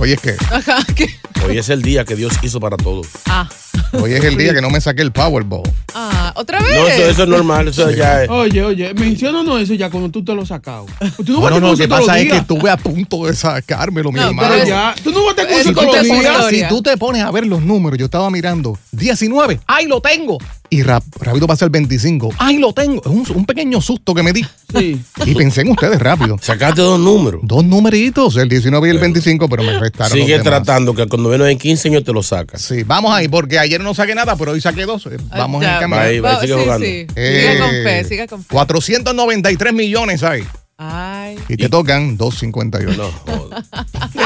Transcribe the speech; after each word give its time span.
Hoy 0.00 0.12
es 0.12 0.20
que 0.20 0.34
Ajá, 0.50 0.78
¿qué? 0.96 1.08
hoy 1.46 1.58
es 1.58 1.68
el 1.68 1.82
día 1.82 2.04
que 2.04 2.16
Dios 2.16 2.32
hizo 2.42 2.58
para 2.58 2.76
todos. 2.78 3.06
Ah, 3.26 3.46
hoy 3.92 4.14
es 4.14 4.24
el 4.24 4.36
día 4.36 4.54
que 4.54 4.62
no 4.62 4.70
me 4.70 4.80
saqué 4.80 5.02
el 5.02 5.12
Powerball. 5.12 5.62
ah, 5.94 6.32
otra 6.36 6.58
vez. 6.60 6.70
No, 6.74 6.86
eso, 6.88 7.02
eso 7.10 7.22
es 7.24 7.28
normal, 7.28 7.68
eso 7.68 7.90
ya 7.90 8.24
es. 8.24 8.30
Oye, 8.30 8.62
oye, 8.64 8.94
menciónanos 8.94 9.60
eso 9.60 9.74
ya 9.74 9.90
cuando 9.90 10.10
tú 10.10 10.24
te 10.24 10.34
lo 10.34 10.42
has 10.42 10.48
sacado. 10.48 10.86
Tú 11.24 11.32
no 11.34 11.40
Bueno, 11.40 11.60
no, 11.60 11.72
lo 11.72 11.76
que 11.76 11.86
pasa 11.88 12.18
es 12.18 12.30
que 12.30 12.38
estuve 12.38 12.70
a 12.70 12.76
punto 12.78 13.26
de 13.26 13.34
sacármelo, 13.36 14.10
mi 14.10 14.20
No, 14.20 14.28
hermano. 14.28 14.48
Pero 14.54 14.66
ya, 14.66 14.94
tú 15.04 15.10
no 15.12 15.24
vas 15.24 15.36
a 15.38 15.42
Eso 15.42 15.68
Si 15.68 15.74
tú, 15.74 15.80
te 15.80 15.86
pones- 15.86 16.48
si 16.50 16.62
tú 16.68 16.82
te 16.82 16.96
pones 16.96 17.22
a 17.22 17.30
ver 17.30 17.46
los 17.46 17.60
números, 17.62 17.98
yo 17.98 18.06
estaba 18.06 18.30
mirando 18.30 18.78
19, 18.92 19.60
¡ay, 19.66 19.86
lo 19.86 20.00
tengo! 20.00 20.38
Y 20.72 20.82
rap- 20.84 21.02
rápido 21.20 21.48
pasa 21.48 21.64
el 21.64 21.70
25, 21.72 22.30
¡ay, 22.38 22.58
lo 22.58 22.72
tengo! 22.72 23.00
Es 23.00 23.06
un, 23.06 23.24
un 23.38 23.44
pequeño 23.44 23.80
susto 23.80 24.14
que 24.14 24.22
me 24.22 24.32
di. 24.32 24.46
Sí. 24.72 25.00
Y 25.26 25.34
pensé 25.34 25.62
en 25.62 25.70
ustedes 25.72 25.98
rápido. 25.98 26.36
Sacaste 26.40 26.80
dos 26.80 27.00
números. 27.00 27.40
Dos 27.42 27.64
numeritos, 27.64 28.36
el 28.36 28.48
19 28.48 28.86
y 28.86 28.90
el 28.92 28.98
25, 28.98 29.48
pero 29.48 29.64
me 29.64 29.76
restaron 29.80 30.12
Sigue 30.12 30.36
los 30.36 30.44
demás. 30.44 30.62
tratando 30.64 30.94
que 30.94 31.06
cuando 31.08 31.28
menos 31.28 31.48
en 31.48 31.58
15 31.58 31.88
años 31.88 32.04
te 32.04 32.12
lo 32.12 32.22
sacas. 32.22 32.62
Sí, 32.62 32.84
vamos 32.84 33.12
ahí, 33.12 33.26
porque 33.26 33.58
ayer 33.58 33.80
no 33.80 33.94
saqué 33.94 34.14
nada, 34.14 34.36
pero 34.36 34.52
hoy 34.52 34.60
saqué 34.60 34.86
dos. 34.86 35.06
Eh, 35.06 35.16
Vamos 35.30 35.60
ya, 35.62 35.74
en 35.74 35.80
camino. 35.80 36.00
Ahí 36.00 36.20
va, 36.20 36.40
sigue 36.40 36.54
sí, 36.54 36.60
jugando. 36.62 36.86
sí. 36.86 37.06
Eh, 37.16 37.48
Siga 37.50 37.64
con 37.66 37.70
fe, 37.70 38.04
siga 38.04 38.26
con 38.28 38.40
fe. 38.44 38.46
493 38.54 39.72
millones 39.72 40.22
hay. 40.22 40.44
Ay. 40.82 41.36
Y 41.48 41.58
te 41.58 41.68
tocan 41.68 42.16
258. 42.16 42.96
No, 42.96 43.10
joder. 43.12 43.64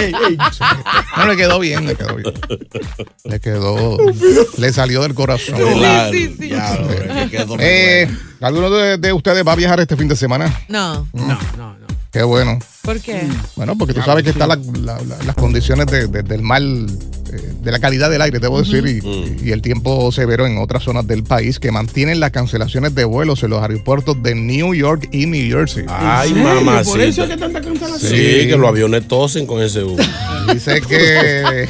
Ey, 0.01 0.13
ey. 0.29 0.39
No, 1.17 1.27
le 1.27 1.37
quedó 1.37 1.59
bien, 1.59 1.85
le 1.85 1.97
quedó 1.97 2.15
bien. 2.15 2.33
Le 3.25 3.41
quedó. 3.41 3.97
Le 4.59 4.73
salió 4.73 5.03
del 5.03 5.15
corazón. 5.15 5.57
Claro, 5.57 6.13
sí, 6.13 6.37
sí. 6.39 6.49
ya, 6.51 6.77
hombre, 6.79 7.09
que 7.29 7.37
quedó 7.37 7.57
Eh, 7.59 8.09
¿Alguno 8.41 8.71
de, 8.71 8.99
de 8.99 9.13
ustedes 9.13 9.45
va 9.45 9.53
a 9.53 9.57
viajar 9.57 9.81
este 9.81 9.97
fin 9.97 10.07
de 10.07 10.15
semana? 10.15 10.47
No, 10.69 11.09
No, 11.13 11.27
no, 11.27 11.37
no. 11.57 11.85
Qué 12.13 12.23
bueno. 12.23 12.61
¿por 12.83 13.01
qué? 13.01 13.27
Bueno, 13.57 13.77
porque 13.77 13.93
tú 13.93 14.01
sabes 14.03 14.23
que 14.23 14.31
están 14.31 14.49
la- 14.49 14.55
la- 14.57 15.01
la- 15.03 15.23
las 15.25 15.35
condiciones 15.35 15.87
de- 15.87 16.07
de- 16.07 16.23
del 16.23 16.43
mal, 16.43 16.87
de 17.65 17.73
la 17.73 17.79
calidad 17.79 18.11
del 18.11 18.23
aire, 18.23 18.39
debo 18.39 18.61
decir, 18.63 18.85
y, 18.87 19.45
y 19.45 19.51
el 19.53 19.63
tiempo 19.63 20.13
severo 20.13 20.47
en 20.47 20.59
otras 20.59 20.83
zonas 20.83 21.07
del 21.07 21.25
país 21.25 21.59
que 21.59 21.71
mantienen 21.73 22.21
las 22.21 22.31
cancelaciones 22.31 22.95
de 22.95 23.05
vuelos 23.05 23.43
en 23.43 23.51
los 23.51 23.63
aeropuertos 23.63 24.23
de 24.23 24.35
New 24.35 24.75
York 24.75 25.09
y 25.13 25.27
New 25.27 25.51
Jersey. 25.57 25.85
Ay, 25.89 26.35
mamá. 26.35 26.83
Por 26.85 27.01
eso 27.01 27.25
es 27.25 27.31
que 27.31 27.37
tanta 27.37 27.61
cancelación. 27.61 28.11
Sí, 28.13 28.47
que 28.49 28.57
los 28.59 28.69
aviones 28.69 29.09
tosen 29.09 29.47
con 29.47 29.63
ese 29.63 29.83
humo. 29.83 29.97
Dice 30.53 30.81
que 30.83 31.63
eh, 31.63 31.69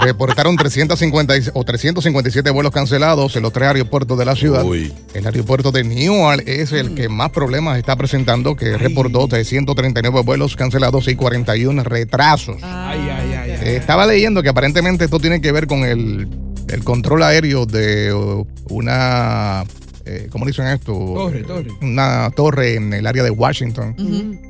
reportaron 0.00 0.56
350 0.56 1.36
y- 1.36 1.42
o 1.54 1.64
357 1.64 2.50
vuelos 2.50 2.72
cancelados 2.72 3.34
en 3.36 3.42
los 3.42 3.52
tres 3.52 3.68
aeropuertos 3.68 4.16
de 4.18 4.24
la 4.24 4.36
ciudad. 4.36 4.64
Uy. 4.64 4.92
El 5.14 5.26
aeropuerto 5.26 5.72
de 5.72 5.82
Newark 5.84 6.44
es 6.46 6.72
el 6.72 6.94
que 6.94 7.08
más 7.08 7.30
problemas 7.30 7.78
está 7.78 7.96
presentando, 7.96 8.54
que 8.56 8.76
reportó 8.78 9.26
339 9.26 10.22
vuelos 10.22 10.54
cancelados 10.56 11.08
y 11.08 11.16
41 11.16 11.82
retrasos. 11.82 12.56
Ay, 12.62 13.00
ay, 13.10 13.29
estaba 13.62 14.06
leyendo 14.06 14.42
que 14.42 14.48
aparentemente 14.48 15.04
esto 15.04 15.18
tiene 15.18 15.40
que 15.40 15.52
ver 15.52 15.66
con 15.66 15.84
el, 15.84 16.28
el 16.68 16.84
control 16.84 17.22
aéreo 17.22 17.66
de 17.66 18.12
uh, 18.14 18.46
una, 18.70 19.64
eh, 20.04 20.28
¿cómo 20.30 20.46
dicen 20.46 20.66
esto? 20.66 20.92
Torre, 20.92 21.42
torre. 21.42 21.68
Una 21.82 22.30
torre 22.34 22.74
en 22.76 22.92
el 22.92 23.06
área 23.06 23.22
de 23.22 23.30
Washington, 23.30 23.94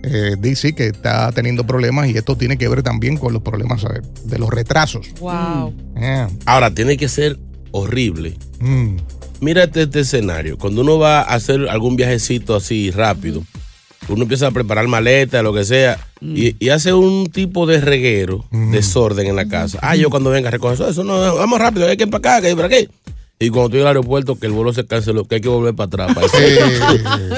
eh, 0.05 0.37
D.C., 0.39 0.75
que 0.75 0.87
está 0.89 1.31
teniendo 1.33 1.67
problemas 1.67 2.09
y 2.09 2.17
esto 2.17 2.37
tiene 2.37 2.57
que 2.57 2.69
ver 2.69 2.83
también 2.83 3.17
con 3.17 3.33
los 3.33 3.43
problemas 3.43 3.85
eh, 3.85 4.01
de 4.25 4.39
los 4.39 4.51
retrasos. 4.51 5.09
Wow. 5.21 5.75
Eh, 5.97 6.27
Ahora, 6.47 6.73
tiene 6.73 6.97
que 6.97 7.09
ser 7.09 7.39
horrible. 7.73 8.37
mm, 8.61 8.97
Mira 9.41 9.65
este, 9.65 9.83
este 9.85 10.01
escenario. 10.01 10.59
Cuando 10.59 10.83
uno 10.83 10.99
va 10.99 11.21
a 11.21 11.35
hacer 11.35 11.67
algún 11.71 11.97
viajecito 11.97 12.55
así 12.55 12.91
rápido, 12.91 13.43
uno 14.13 14.23
empieza 14.23 14.47
a 14.47 14.51
preparar 14.51 14.87
maletas, 14.89 15.43
lo 15.43 15.53
que 15.53 15.65
sea, 15.65 15.99
y, 16.21 16.55
y 16.59 16.69
hace 16.71 16.93
un 16.93 17.31
tipo 17.31 17.67
de 17.67 17.81
reguero, 17.81 18.45
desorden 18.51 19.27
en 19.27 19.37
la 19.37 19.47
casa. 19.47 19.79
Ah, 19.83 19.97
yo 19.97 20.11
cuando 20.11 20.31
venga 20.31 20.49
a 20.49 20.51
recoger 20.51 20.75
eso, 20.75 20.89
eso 20.89 21.05
no, 21.05 21.35
vamos 21.37 21.59
rápido, 21.59 21.87
hay 21.87 21.97
que 21.97 22.05
ir 22.05 22.11
para 22.11 22.37
acá, 22.37 22.41
que 22.41 22.49
hay 22.49 22.55
para 22.55 22.67
aquí. 22.67 22.89
Y 23.43 23.49
cuando 23.49 23.69
estoy 23.69 23.81
al 23.81 23.87
aaeropuerto, 23.87 24.39
que 24.39 24.45
el 24.49 24.53
vuelo 24.53 24.75
se 24.75 24.85
canceló, 24.85 25.25
que 25.25 25.37
hay 25.37 25.41
que 25.41 25.49
volver 25.49 25.75
para 25.75 25.87
atrás, 25.87 26.15
para 26.15 26.27
ese, 26.27 26.57
eh, 26.57 26.79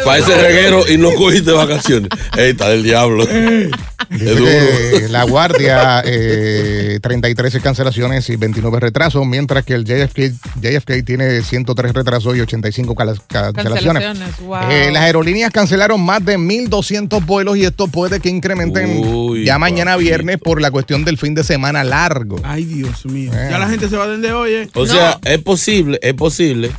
para 0.04 0.18
ese 0.18 0.36
reguero 0.36 0.82
y 0.88 0.98
no 0.98 1.12
cogiste 1.12 1.52
vacaciones. 1.52 2.08
Ey, 2.36 2.50
está 2.50 2.70
del 2.70 2.82
diablo. 2.82 3.24
Que 3.24 5.06
la 5.08 5.22
Guardia, 5.24 6.02
eh, 6.04 6.98
33 7.00 7.56
cancelaciones 7.62 8.28
y 8.30 8.36
29 8.36 8.80
retrasos, 8.80 9.24
mientras 9.26 9.64
que 9.64 9.74
el 9.74 9.84
JFK, 9.84 10.32
JFK 10.60 11.04
tiene 11.04 11.40
103 11.42 11.92
retrasos 11.92 12.36
y 12.36 12.40
85 12.40 12.94
cala- 12.96 13.14
cancelaciones. 13.28 14.02
Cancelaciones, 14.02 14.40
wow. 14.40 14.70
Eh, 14.70 14.90
las 14.92 15.02
aerolíneas 15.04 15.52
cancelaron 15.52 16.00
más 16.04 16.24
de 16.24 16.36
1.200 16.36 17.24
vuelos 17.24 17.56
y 17.56 17.64
esto 17.64 17.86
puede 17.86 18.18
que 18.18 18.28
incrementen 18.28 18.98
Uy, 19.06 19.44
ya 19.44 19.58
mañana 19.58 19.92
papito. 19.92 20.08
viernes 20.08 20.38
por 20.38 20.60
la 20.60 20.70
cuestión 20.72 21.04
del 21.04 21.16
fin 21.16 21.34
de 21.34 21.44
semana 21.44 21.84
largo. 21.84 22.40
Ay, 22.42 22.64
Dios 22.64 23.06
mío. 23.06 23.30
Eh. 23.32 23.48
Ya 23.52 23.58
la 23.60 23.68
gente 23.68 23.88
se 23.88 23.96
va 23.96 24.08
desde 24.08 24.32
hoy, 24.32 24.52
¿eh? 24.52 24.68
O 24.74 24.84
sea, 24.84 25.18
es 25.24 25.38
posible, 25.38 25.91
es 26.00 26.14
posible 26.14 26.70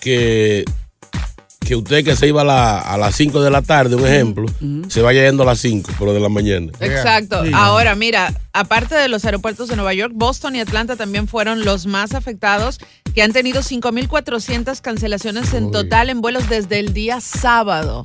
que, 0.00 0.64
que 1.60 1.76
usted 1.76 2.04
que 2.04 2.16
se 2.16 2.26
iba 2.26 2.42
a, 2.42 2.44
la- 2.44 2.78
a 2.80 2.96
las 2.98 3.14
5 3.14 3.40
de 3.42 3.50
la 3.50 3.62
tarde, 3.62 3.94
un 3.96 4.06
ejemplo, 4.06 4.46
se 4.88 5.02
vaya 5.02 5.24
yendo 5.24 5.42
a 5.42 5.46
las 5.46 5.58
5, 5.60 5.92
pero 5.98 6.12
de 6.12 6.20
la 6.20 6.28
mañana. 6.28 6.72
Exacto. 6.80 7.44
Sí. 7.44 7.50
Ahora, 7.54 7.94
mira, 7.94 8.34
aparte 8.52 8.94
de 8.94 9.08
los 9.08 9.24
aeropuertos 9.24 9.68
de 9.68 9.76
Nueva 9.76 9.94
York, 9.94 10.12
Boston 10.14 10.56
y 10.56 10.60
Atlanta 10.60 10.96
también 10.96 11.28
fueron 11.28 11.64
los 11.64 11.86
más 11.86 12.14
afectados, 12.14 12.78
que 13.14 13.22
han 13.22 13.32
tenido 13.32 13.60
5.400 13.62 14.80
cancelaciones 14.80 15.52
en 15.54 15.70
total 15.70 16.10
en 16.10 16.20
vuelos 16.20 16.48
desde 16.48 16.78
el 16.78 16.92
día 16.92 17.20
sábado. 17.20 18.04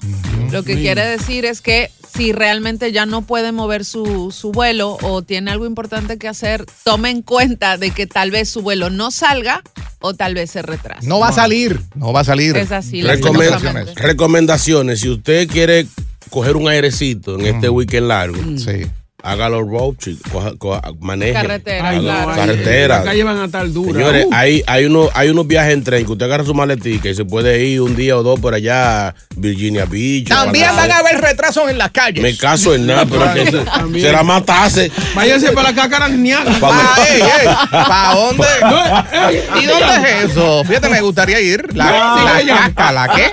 Lo 0.52 0.64
que 0.64 0.76
quiere 0.76 1.06
decir 1.06 1.46
es 1.46 1.62
que 1.62 1.92
si 2.16 2.32
realmente 2.32 2.92
ya 2.92 3.06
no 3.06 3.22
puede 3.24 3.52
mover 3.52 3.84
su, 3.86 4.32
su 4.32 4.52
vuelo 4.52 4.98
o 5.02 5.22
tiene 5.22 5.52
algo 5.52 5.66
importante 5.66 6.18
que 6.18 6.28
hacer, 6.28 6.66
tome 6.84 7.10
en 7.10 7.22
cuenta 7.22 7.78
de 7.78 7.92
que 7.92 8.08
tal 8.08 8.32
vez 8.32 8.50
su 8.50 8.62
vuelo 8.62 8.90
no 8.90 9.12
salga 9.12 9.62
o 10.00 10.14
tal 10.14 10.34
vez 10.34 10.52
se 10.52 10.62
retrase. 10.62 11.08
No 11.08 11.20
va 11.20 11.30
a 11.30 11.32
salir, 11.34 11.82
no 11.96 12.14
va 12.14 12.22
a 12.22 12.24
salir. 12.24 12.56
Es 12.58 12.72
así, 12.72 13.02
Recomen- 13.02 13.50
lastimosamente. 13.50 13.94
recomendaciones, 14.02 15.00
si 15.02 15.10
usted 15.10 15.48
quiere 15.48 15.88
coger 16.30 16.56
un 16.56 16.68
airecito 16.68 17.40
en 17.40 17.46
este 17.46 17.70
weekend 17.70 18.08
largo, 18.08 18.38
Sí. 18.58 18.86
Hágalo 19.26 19.62
road 19.64 19.94
trip, 20.00 20.20
coja- 20.32 20.54
coja- 20.58 20.82
maneje. 21.00 21.34
Carretera, 21.34 21.90
Ay, 21.90 22.00
no, 22.00 22.36
Carretera. 22.36 22.96
Las 22.98 23.06
calles 23.06 23.26
van 23.26 23.38
a 23.40 23.46
estar 23.46 23.72
duras. 23.72 23.94
Señores, 23.96 24.26
Uh, 24.26 24.34
hay, 24.34 24.64
hay, 24.68 24.86
unos, 24.86 25.10
hay 25.14 25.30
unos 25.30 25.48
viajes 25.48 25.74
en 25.74 25.84
tren 25.84 26.06
que 26.06 26.12
usted 26.12 26.26
agarra 26.26 26.44
su 26.46 26.54
maletica 26.54 27.10
y 27.10 27.16
se 27.16 27.26
puede 27.26 27.64
ir 27.64 27.82
un 27.82 27.96
día 27.96 28.18
o 28.18 28.24
dos 28.24 28.40
por 28.40 28.54
allá 28.54 29.08
a 29.10 29.16
Virginia 29.36 29.86
Beach. 29.86 30.28
También 30.30 30.76
van 30.76 30.92
a 30.92 30.98
haber 31.00 31.20
retrasos 31.22 31.70
en 31.70 31.78
las 31.78 31.92
calles. 31.92 32.22
Me 32.24 32.36
caso 32.38 32.74
en 32.76 32.88
nada, 32.88 33.06
pero 33.06 33.34
que 33.34 33.52
se, 33.52 33.58
También. 33.60 34.06
se 34.06 34.12
la 34.12 34.24
matase. 34.24 34.92
Váyanse 35.16 35.52
para 35.52 35.72
la 35.72 35.76
cácara 35.76 36.08
Niaga. 36.08 36.52
Ah, 36.62 36.96
ey, 37.10 37.22
ey, 37.22 37.48
¿Pa' 37.72 38.14
dónde? 38.16 38.46
No, 38.62 39.60
¿Y 39.62 39.66
dónde 39.66 39.96
es 40.24 40.32
eso? 40.32 40.64
Fíjate, 40.66 40.90
me 40.90 41.02
gustaría 41.02 41.40
ir. 41.42 41.76
La, 41.76 41.86
No, 41.86 42.24
la 42.44 42.56
caca, 42.58 42.92
¿la 42.92 43.08
qué? 43.10 43.30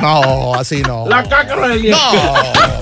No, 0.00 0.54
así 0.54 0.82
no. 0.82 1.06
La 1.08 1.22
del 1.22 1.90
No, 1.90 1.98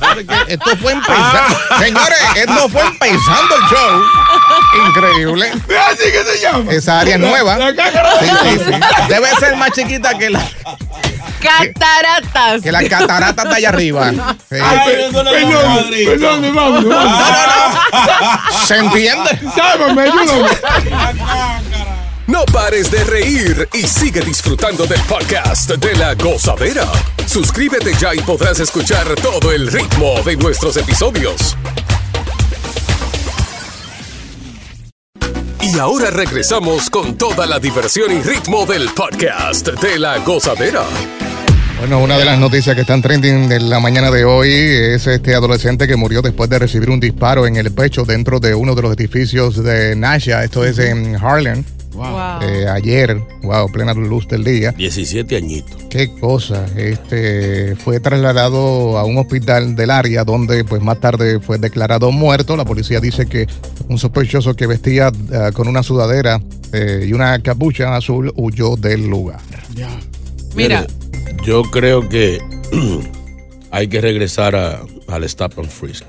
porque 0.01 0.37
esto 0.49 0.77
fue 0.77 0.93
empezando. 0.93 1.57
Señores, 2.07 2.37
esto 2.49 2.69
fue 2.69 2.83
empezando 2.83 3.57
el 3.57 3.63
show. 3.63 4.03
Increíble. 4.89 5.53
Así 5.91 6.11
que 6.13 6.25
se 6.25 6.41
llama. 6.41 6.73
Esa 6.73 7.01
área 7.01 7.15
es 7.15 7.21
nueva. 7.21 7.57
La 7.57 7.71
Sí, 7.71 8.29
sí, 8.43 8.59
sí. 8.65 8.81
Debe 9.09 9.29
ser 9.39 9.57
más 9.57 9.71
chiquita 9.73 10.17
que 10.19 10.31
la, 10.31 10.41
Cataratas. 11.41 12.63
que 12.63 12.73
la 12.73 12.89
catarata 12.89 13.45
de 13.45 13.55
allá 13.55 13.69
arriba. 13.69 14.11
Sí. 14.11 14.57
Perdón, 14.85 15.27
perdón, 16.07 16.45
hermano. 16.45 16.81
No, 16.81 17.05
no, 17.05 17.07
no. 17.07 18.67
¿Se 18.67 18.77
entiende? 18.77 19.39
Sálvame, 19.55 20.03
ayúdame. 20.03 20.49
No 22.27 22.45
pares 22.47 22.91
de 22.91 23.05
reír 23.05 23.69
y 23.73 23.87
sigue 23.87 24.21
disfrutando 24.21 24.85
del 24.87 25.01
podcast 25.03 25.71
de 25.71 25.95
la 25.95 26.15
gozadera. 26.15 26.85
Suscríbete 27.25 27.95
ya 27.95 28.15
y 28.15 28.19
podrás 28.21 28.59
escuchar 28.59 29.15
todo 29.17 29.53
el 29.53 29.71
ritmo 29.71 30.21
de 30.25 30.37
nuestros 30.37 30.77
episodios. 30.77 31.57
Ahora 35.81 36.11
regresamos 36.11 36.89
con 36.89 37.19
toda 37.19 37.47
la 37.47 37.59
diversión 37.59 38.11
y 38.11 38.23
ritmo 38.23 38.65
del 38.65 38.89
podcast 38.95 39.69
de 39.69 39.99
la 39.99 40.19
gozadera. 40.21 40.85
Bueno, 41.79 42.01
una 42.01 42.17
de 42.17 42.25
las 42.25 42.39
noticias 42.39 42.75
que 42.75 42.81
están 42.81 43.03
trending 43.03 43.49
de 43.49 43.61
la 43.61 43.79
mañana 43.79 44.11
de 44.11 44.25
hoy 44.25 44.49
es 44.51 45.07
este 45.07 45.35
adolescente 45.35 45.87
que 45.87 45.97
murió 45.97 46.23
después 46.23 46.49
de 46.49 46.59
recibir 46.59 46.89
un 46.89 46.99
disparo 46.99 47.47
en 47.47 47.57
el 47.57 47.73
pecho 47.73 48.05
dentro 48.05 48.41
de 48.41 48.55
uno 48.55 48.75
de 48.75 48.83
los 48.83 48.95
edificios 48.95 49.63
de 49.63 49.95
Nasha. 49.97 50.45
Esto 50.45 50.65
es 50.65 50.79
en 50.79 51.15
Harlem. 51.17 51.63
Wow. 51.97 52.43
Eh, 52.43 52.67
ayer, 52.69 53.21
wow, 53.43 53.71
plena 53.71 53.95
luz 53.95 54.29
del 54.29 54.45
día. 54.45 54.73
17 54.73 55.37
añitos. 55.37 55.85
Qué 55.91 56.11
cosa. 56.21 56.67
Este 56.77 57.75
fue 57.77 58.01
trasladado 58.01 58.99
a 58.99 59.05
un 59.05 59.17
hospital 59.19 59.75
del 59.75 59.91
área 59.91 60.25
donde, 60.25 60.65
pues 60.65 60.83
más 60.83 61.01
tarde 61.01 61.41
fue 61.41 61.59
declarado 61.59 62.13
muerto. 62.13 62.57
La 62.57 62.65
policía 62.65 63.01
dice 63.01 63.27
que 63.27 63.47
un 63.89 63.99
sospechoso 63.99 64.55
que 64.55 64.67
vestía 64.67 65.11
eh, 65.33 65.51
con 65.55 65.69
una 65.69 65.83
sudadera 65.83 66.41
eh, 66.73 67.07
y 67.09 67.13
una 67.13 67.41
capucha 67.41 67.97
azul 67.97 68.33
huyó 68.37 68.77
del 68.77 69.07
lugar. 69.07 69.41
Mira, 70.55 70.87
Yo 71.45 71.63
creo 71.63 72.09
que 72.09 72.39
hay 73.71 73.89
que 73.89 74.01
regresar 74.01 74.55
a- 74.57 74.81
al 75.09 75.25
stop 75.25 75.59
and 75.59 75.69
frisk. 75.69 76.05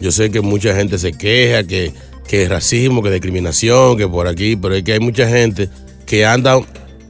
Yo 0.00 0.10
sé 0.12 0.30
que 0.30 0.40
mucha 0.40 0.74
gente 0.74 0.96
se 0.98 1.12
queja 1.12 1.64
que, 1.64 1.92
que 2.30 2.48
racismo, 2.48 3.02
que 3.02 3.10
discriminación, 3.10 3.96
que 3.96 4.06
por 4.06 4.28
aquí, 4.28 4.54
pero 4.54 4.76
es 4.76 4.84
que 4.84 4.92
hay 4.92 5.00
mucha 5.00 5.28
gente 5.28 5.68
que 6.06 6.24
anda 6.24 6.60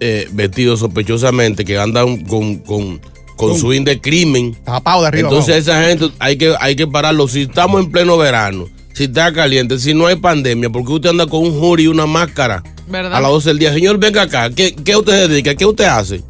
eh, 0.01 0.27
vestidos 0.33 0.81
sospechosamente, 0.81 1.63
que 1.63 1.77
andan 1.77 2.25
con, 2.25 2.57
con, 2.61 3.03
con 3.37 3.59
su 3.59 3.69
de 3.69 4.01
crimen. 4.01 4.57
Tapado 4.65 5.03
de 5.03 5.09
arriba. 5.09 5.29
Entonces 5.29 5.57
esa 5.57 5.85
gente 5.85 6.09
hay 6.19 6.39
que, 6.39 6.55
hay 6.59 6.75
que 6.75 6.87
pararlo. 6.87 7.29
Si 7.29 7.43
estamos 7.43 7.85
en 7.85 7.91
pleno 7.93 8.17
verano, 8.17 8.67
si 8.95 9.05
está 9.05 9.31
caliente, 9.31 9.79
si 9.79 9.93
no 9.93 10.07
hay 10.07 10.17
pandemia, 10.17 10.71
porque 10.71 10.91
usted 10.91 11.11
anda 11.11 11.27
con 11.27 11.43
un 11.43 11.61
jury 11.61 11.83
y 11.83 11.89
una 11.89 12.07
máscara 12.07 12.63
¿verdad? 12.89 13.15
a 13.15 13.21
las 13.21 13.31
12 13.31 13.51
del 13.51 13.59
día. 13.59 13.75
Señor, 13.75 13.99
venga 13.99 14.23
acá. 14.23 14.49
¿Qué, 14.49 14.75
qué 14.75 14.97
usted 14.97 15.13
se 15.13 15.29
dedica? 15.29 15.55
¿Qué 15.55 15.67
usted 15.67 15.85
hace? 15.85 16.23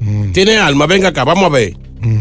Mm. 0.00 0.32
Tiene 0.32 0.56
alma, 0.56 0.86
venga 0.86 1.08
acá, 1.08 1.24
vamos 1.24 1.44
a 1.44 1.50
ver. 1.50 1.76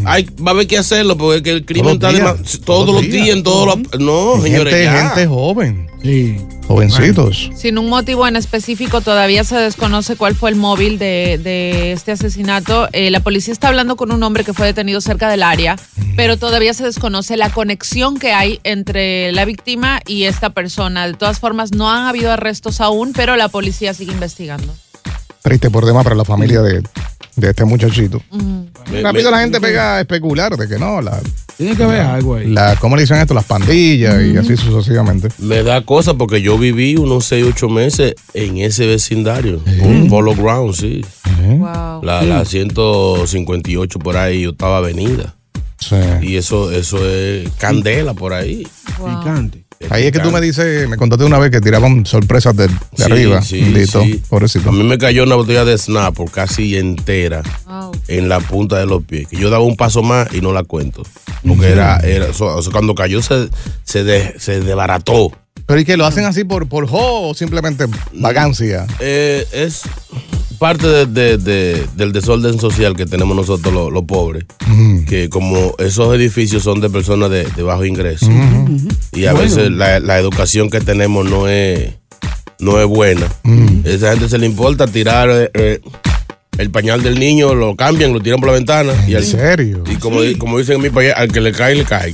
Hay, 0.06 0.24
va 0.46 0.52
a 0.52 0.54
haber 0.54 0.68
que 0.68 0.78
hacerlo 0.78 1.18
porque 1.18 1.52
el 1.52 1.66
crimen 1.66 2.00
Todos 2.00 2.14
está 2.14 2.34
días. 2.36 2.60
todos, 2.66 2.94
los 2.96 3.02
días, 3.04 3.30
en 3.30 3.44
todos 3.44 3.68
los. 3.80 4.00
No, 4.00 4.38
Y 4.38 4.42
señores. 4.44 4.74
gente, 4.74 4.84
ya. 4.86 5.10
gente 5.10 5.28
joven. 5.28 5.88
Sí. 6.02 6.38
Jovencitos. 6.68 7.52
Sin 7.56 7.78
un 7.78 7.90
motivo 7.90 8.26
en 8.26 8.38
específico, 8.38 9.02
todavía 9.02 9.44
se 9.44 9.56
desconoce 9.58 10.16
cuál 10.16 10.34
fue 10.34 10.50
el 10.50 10.56
móvil 10.56 10.98
de, 10.98 11.38
de 11.44 11.92
este 11.92 12.14
asesinato. 12.14 12.88
Eh, 12.94 13.12
la 13.12 13.20
policía 13.20 13.52
está 13.52 13.68
hablando 13.68 13.98
con 13.98 14.12
un 14.14 14.24
hombre 14.24 14.46
que 14.46 14.54
fue 14.54 14.68
detenido 14.68 15.02
cerca 15.02 15.30
del 15.30 15.44
área, 15.44 15.76
pero 16.16 16.38
todavía 16.38 16.74
se 16.74 16.86
desconoce 16.86 17.36
la 17.36 17.50
conexión 17.50 18.18
que 18.18 18.32
hay 18.32 18.60
entre 18.64 19.34
la 19.34 19.44
víctima 19.44 20.00
y 20.08 20.24
esta 20.24 20.52
persona. 20.52 21.06
De 21.06 21.14
todas 21.16 21.40
formas, 21.40 21.74
no 21.74 21.92
han 21.92 22.06
habido 22.06 22.32
arrestos 22.32 22.80
aún, 22.80 23.12
pero 23.14 23.36
la 23.36 23.50
policía 23.50 23.94
sigue 23.94 24.14
investigando. 24.14 24.74
Triste 25.42 25.70
por 25.70 25.86
demás 25.86 26.06
para 26.06 26.16
la 26.16 26.24
familia 26.26 26.62
de, 26.62 26.82
de 27.36 27.50
este 27.50 27.66
muchachito. 27.66 28.22
Me- 28.92 29.02
Rápido 29.02 29.26
me- 29.32 29.38
la 29.38 29.40
gente 29.42 29.60
pega 29.62 29.96
a 29.98 30.02
especular 30.02 30.56
de 30.58 30.68
que 30.68 30.78
no, 30.78 31.02
la, 31.02 31.20
Tiene 31.58 31.76
que 31.76 31.84
haber 31.84 32.02
algo 32.02 32.36
ahí. 32.36 32.48
la 32.48 32.76
¿cómo 32.76 32.96
le 32.96 33.04
dicen 33.04 33.18
esto? 33.18 33.34
Las 33.34 33.46
pandillas 33.46 34.22
y 34.22 34.38
así 34.38 34.56
sucesivamente. 34.58 35.30
Me 35.40 35.64
da 35.64 35.82
cosa 35.86 36.14
porque 36.14 36.42
yo 36.42 36.58
viví 36.58 36.96
unos 36.96 37.26
6, 37.26 37.46
8 37.50 37.70
meses 37.70 38.14
en 38.34 38.58
ese 38.58 38.86
vecindario. 38.88 39.62
Un 39.82 40.08
polo 40.10 40.36
ground, 40.36 40.74
sí. 40.76 41.04
Wow. 41.46 42.04
La, 42.04 42.22
la 42.24 42.46
158 42.46 44.00
por 44.00 44.18
ahí, 44.18 44.42
yo 44.44 44.52
estaba 44.52 44.78
avenida. 44.78 45.36
Sí. 45.80 45.96
Y 46.22 46.36
eso, 46.38 46.72
eso 46.72 47.06
es 47.06 47.50
candela 47.58 48.14
por 48.14 48.34
ahí. 48.34 48.66
wow. 49.00 49.20
Picante. 49.20 49.63
Ahí 49.90 50.06
es 50.06 50.12
que 50.12 50.20
tú 50.20 50.32
me 50.32 50.42
dices, 50.42 50.88
me 50.90 50.98
contaste 50.98 51.26
una 51.26 51.38
vez 51.40 51.52
que 51.52 51.62
tiraban 51.62 52.06
sorpresas 52.06 52.56
de, 52.56 52.68
de 52.68 52.74
Sí, 52.96 53.04
arriba. 53.04 53.42
sí, 53.42 53.62
Listo, 53.62 54.02
sí. 54.04 54.22
pobrecito. 54.30 54.70
A 54.70 54.72
mí 54.72 54.84
me 54.84 54.98
cayó 54.98 55.24
una 55.24 55.36
botella 55.36 55.66
de 55.66 55.78
Snapple 55.78 56.26
casi 56.32 56.78
entera 56.78 57.44
en 58.08 58.30
la 58.30 58.40
punta 58.40 58.78
de 58.80 58.86
los 58.86 59.04
pies. 59.04 59.28
Que 59.28 59.38
yo 59.38 59.50
daba 59.50 59.64
un 59.64 59.76
paso 59.76 60.02
más 60.04 60.34
y 60.34 60.42
no 60.42 60.54
la 60.54 60.64
cuento. 60.64 61.04
Porque 61.48 61.68
era, 61.70 61.98
era 61.98 62.28
o 62.30 62.62
sea, 62.62 62.72
cuando 62.72 62.96
cayó 62.96 63.22
se, 63.22 63.50
se, 63.84 64.04
de- 64.04 64.36
se 64.40 64.60
desbarató. 64.62 65.32
Pero 65.66 65.80
¿y 65.80 65.86
que 65.86 65.96
lo 65.98 66.06
hacen 66.06 66.26
así 66.26 66.44
por, 66.44 66.68
por 66.68 66.88
jo 66.88 67.30
o 67.30 67.34
simplemente 67.34 67.86
vagancia? 68.14 68.86
Eh, 69.00 69.46
es 69.54 69.82
parte 70.60 70.88
de- 70.88 71.06
de- 71.06 71.38
de- 71.38 71.88
del 71.96 72.12
desorden 72.12 72.60
social 72.60 72.96
que 72.96 73.06
tenemos 73.06 73.36
nosotros 73.36 73.74
los, 73.74 73.92
los 73.92 74.04
pobres. 74.04 74.46
Que 75.08 75.30
como 75.30 75.74
esos 75.80 76.14
edificios 76.16 76.64
son 76.64 76.80
de 76.82 76.90
personas 76.90 77.30
de, 77.30 77.46
de 77.46 77.64
bajo 77.64 77.86
ingreso. 77.86 78.28
Y 79.24 79.28
a 79.28 79.34
veces 79.34 79.72
la, 79.72 80.00
la 80.00 80.20
educación 80.20 80.70
que 80.70 80.82
tenemos 80.82 81.26
no 81.30 81.48
es, 81.48 81.90
no 82.60 82.80
es 82.80 82.86
buena. 82.88 83.28
Esa 83.86 84.12
gente 84.12 84.30
se 84.30 84.38
le 84.38 84.46
importa 84.46 84.88
tirar 84.88 85.30
eh, 85.32 85.50
eh, 85.54 85.80
el 86.58 86.70
pañal 86.70 87.02
del 87.04 87.20
niño, 87.20 87.56
lo 87.56 87.76
cambian, 87.76 88.14
lo 88.14 88.20
tiran 88.20 88.40
por 88.40 88.50
la 88.50 88.56
ventana. 88.56 88.94
Y, 89.08 89.12
¿En 89.12 89.18
al- 89.18 89.24
serio? 89.24 89.84
y 89.90 89.96
como, 89.96 90.22
di- 90.22 90.36
como 90.36 90.58
dicen 90.60 90.76
en 90.76 90.82
mi 90.82 90.90
país, 90.90 91.14
al 91.16 91.32
que 91.32 91.42
le 91.42 91.52
cae, 91.52 91.76
le 91.76 91.86
cae. 91.86 92.14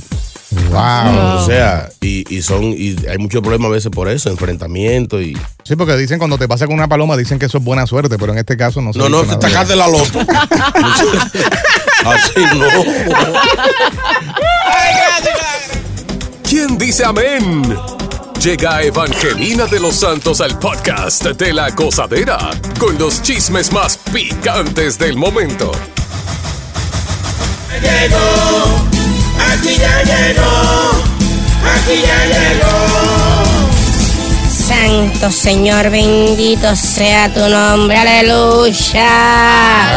Wow. 0.70 1.36
O 1.38 1.46
sea, 1.46 1.88
y, 2.00 2.24
y 2.34 2.42
son 2.42 2.64
y 2.76 2.96
hay 3.08 3.18
muchos 3.18 3.40
problemas 3.40 3.68
a 3.68 3.72
veces 3.74 3.90
por 3.92 4.08
eso, 4.08 4.30
enfrentamientos 4.30 5.22
y... 5.22 5.36
Sí, 5.62 5.76
porque 5.76 5.96
dicen 5.96 6.18
cuando 6.18 6.38
te 6.38 6.48
pasa 6.48 6.66
con 6.66 6.74
una 6.74 6.88
paloma, 6.88 7.16
dicen 7.16 7.38
que 7.38 7.46
eso 7.46 7.58
es 7.58 7.64
buena 7.64 7.86
suerte, 7.86 8.18
pero 8.18 8.32
en 8.32 8.38
este 8.38 8.56
caso 8.56 8.80
no 8.82 8.92
se 8.92 8.98
No, 8.98 9.08
no, 9.08 9.22
de 9.22 9.28
sacaste 9.30 9.76
la 9.76 9.86
loto. 9.86 10.18
Así 12.04 12.40
no. 12.56 12.66
¿Quién 16.50 16.76
dice 16.76 17.04
amén? 17.04 17.62
Llega 18.42 18.82
Evangelina 18.82 19.66
de 19.66 19.78
los 19.78 19.94
Santos 19.94 20.40
al 20.40 20.58
podcast 20.58 21.22
de 21.22 21.52
la 21.52 21.70
gozadera 21.70 22.38
con 22.76 22.98
los 22.98 23.22
chismes 23.22 23.72
más 23.72 23.96
picantes 24.12 24.98
del 24.98 25.16
momento. 25.16 25.70
Aquí 29.38 29.76
ya 29.76 30.02
llegó. 30.02 30.90
Aquí 31.72 32.02
ya 32.02 32.26
llegó. 32.26 33.19
Santo 34.70 35.32
Señor, 35.32 35.90
bendito 35.90 36.76
sea 36.76 37.28
tu 37.34 37.40
nombre, 37.48 37.96
aleluya. 37.96 39.02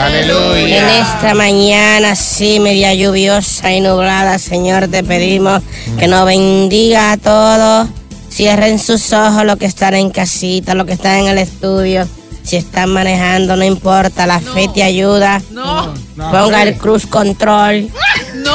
Aleluya. 0.06 0.78
En 0.80 0.90
esta 1.06 1.36
mañana 1.36 2.14
así 2.14 2.60
media 2.60 2.92
lluviosa 2.96 3.72
y 3.72 3.82
nublada, 3.82 4.40
Señor, 4.40 4.88
te 4.88 5.04
pedimos 5.04 5.62
que 6.00 6.08
nos 6.08 6.26
bendiga 6.26 7.12
a 7.12 7.18
todos. 7.18 7.88
Cierren 8.32 8.80
sus 8.80 9.14
ojos 9.14 9.46
los 9.46 9.58
que 9.58 9.68
están 9.68 9.94
en 9.94 10.10
casita, 10.10 10.74
los 10.74 10.88
que 10.88 10.94
están 10.94 11.20
en 11.20 11.28
el 11.28 11.38
estudio. 11.38 12.08
Si 12.42 12.56
están 12.56 12.90
manejando, 12.90 13.56
no 13.56 13.64
importa, 13.64 14.26
la 14.26 14.40
fe 14.40 14.70
te 14.74 14.82
ayuda. 14.82 15.40
No, 15.52 15.94
Ponga 16.16 16.64
el 16.64 16.76
cruz 16.80 17.06
control. 17.06 17.92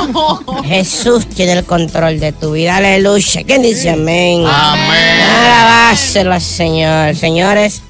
No. 0.06 0.62
Jesús 0.64 1.26
tiene 1.26 1.52
el 1.52 1.64
control 1.64 2.20
de 2.20 2.32
tu 2.32 2.52
vida, 2.52 2.76
aleluya. 2.76 3.42
¿Quién 3.44 3.62
dice 3.62 3.90
amén? 3.90 4.44
Amén. 4.46 5.20
Alabáselo 5.20 6.32
al 6.32 6.42
Señor. 6.42 7.16
Señores, 7.16 7.82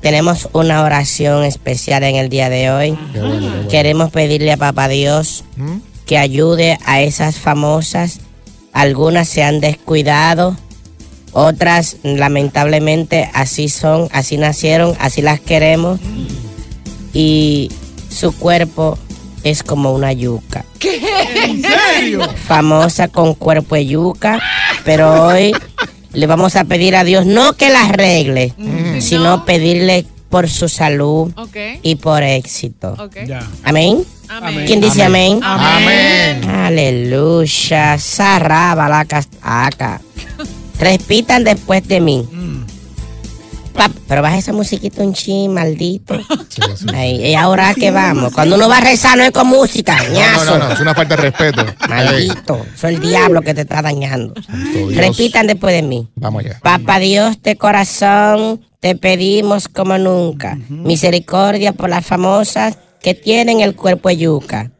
tenemos 0.00 0.48
una 0.52 0.82
oración 0.82 1.44
especial 1.44 2.02
en 2.04 2.16
el 2.16 2.28
día 2.28 2.48
de 2.48 2.70
hoy. 2.70 2.98
Queremos 3.70 4.10
pedirle 4.10 4.52
a 4.52 4.56
Papá 4.56 4.88
Dios 4.88 5.44
que 6.06 6.18
ayude 6.18 6.78
a 6.84 7.02
esas 7.02 7.36
famosas. 7.36 8.20
Algunas 8.72 9.28
se 9.28 9.42
han 9.42 9.60
descuidado, 9.60 10.56
otras 11.32 11.96
lamentablemente 12.02 13.28
así 13.34 13.68
son, 13.68 14.08
así 14.12 14.36
nacieron, 14.36 14.96
así 15.00 15.22
las 15.22 15.40
queremos. 15.40 16.00
Y 17.12 17.70
su 18.08 18.32
cuerpo 18.32 18.96
es 19.42 19.62
como 19.62 19.92
una 19.92 20.12
yuca 20.12 20.64
¿En 21.34 21.62
serio? 21.62 22.20
famosa 22.46 23.08
con 23.08 23.34
cuerpo 23.34 23.74
de 23.74 23.86
yuca, 23.86 24.40
pero 24.84 25.26
hoy 25.26 25.52
le 26.12 26.26
vamos 26.26 26.56
a 26.56 26.64
pedir 26.64 26.96
a 26.96 27.04
Dios 27.04 27.26
no 27.26 27.54
que 27.54 27.70
la 27.70 27.86
arregle, 27.86 28.54
sino 29.00 29.44
pedirle 29.44 30.06
por 30.28 30.48
su 30.48 30.68
salud 30.68 31.32
y 31.82 31.96
por 31.96 32.22
éxito. 32.22 32.96
Amén. 33.64 34.04
Amén. 34.28 34.64
¿Quién 34.64 34.80
dice 34.80 35.02
amén? 35.02 35.40
Amén. 35.42 36.48
Aleluya. 36.48 37.98
Sarraba 37.98 38.88
la 38.88 39.04
castaca. 39.04 40.00
Repitan 40.78 41.42
después 41.42 41.86
de 41.88 42.00
mí. 42.00 42.28
Pap, 43.80 43.92
pero 44.06 44.20
baja 44.20 44.36
esa 44.36 44.52
musiquita 44.52 45.02
un 45.02 45.14
chin, 45.14 45.54
maldito. 45.54 46.14
Ay, 46.94 47.28
y 47.28 47.34
ahora 47.34 47.72
que 47.72 47.90
vamos. 47.90 48.30
Cuando 48.34 48.56
uno 48.56 48.68
va 48.68 48.76
a 48.76 48.80
rezar 48.82 49.16
no 49.16 49.24
es 49.24 49.30
con 49.30 49.46
música, 49.46 49.96
No, 50.12 50.44
no, 50.44 50.58
no, 50.58 50.72
es 50.72 50.80
una 50.80 50.94
falta 50.94 51.16
de 51.16 51.22
respeto. 51.22 51.64
Maldito. 51.88 52.66
Soy 52.76 52.96
el 52.96 53.00
diablo 53.00 53.40
que 53.40 53.54
te 53.54 53.62
está 53.62 53.80
dañando. 53.80 54.34
Repitan 54.90 55.46
después 55.46 55.74
de 55.74 55.80
mí. 55.80 56.10
Vamos 56.14 56.44
allá. 56.44 56.60
Papá 56.62 56.98
Dios 56.98 57.40
de 57.40 57.56
corazón, 57.56 58.60
te 58.80 58.96
pedimos 58.96 59.66
como 59.68 59.96
nunca. 59.96 60.58
Misericordia 60.68 61.72
por 61.72 61.88
las 61.88 62.04
famosas 62.04 62.76
que 63.00 63.14
tienen 63.14 63.60
el 63.60 63.74
cuerpo 63.74 64.10
de 64.10 64.18
yuca. 64.18 64.72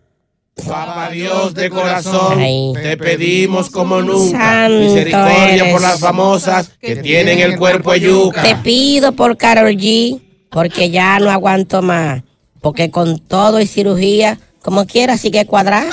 Papá 0.66 1.08
Dios 1.10 1.54
de 1.54 1.70
corazón, 1.70 2.38
Ay. 2.38 2.72
te 2.74 2.96
pedimos 2.96 3.70
como 3.70 4.00
nunca. 4.02 4.38
Santo 4.38 4.78
Misericordia 4.78 5.54
eres. 5.54 5.72
por 5.72 5.80
las 5.82 6.00
famosas 6.00 6.70
que 6.80 6.96
tienen 6.96 7.38
el 7.40 7.56
cuerpo 7.58 7.92
de 7.92 8.00
yuca. 8.00 8.42
Te 8.42 8.56
pido 8.56 9.12
por 9.12 9.36
Carol 9.36 9.70
G, 9.76 10.20
porque 10.50 10.90
ya 10.90 11.18
no 11.18 11.30
aguanto 11.30 11.82
más. 11.82 12.22
Porque 12.60 12.90
con 12.90 13.18
todo 13.18 13.60
y 13.60 13.66
cirugía, 13.66 14.38
como 14.62 14.86
quiera, 14.86 15.16
sigue 15.16 15.46
cuadrado. 15.46 15.88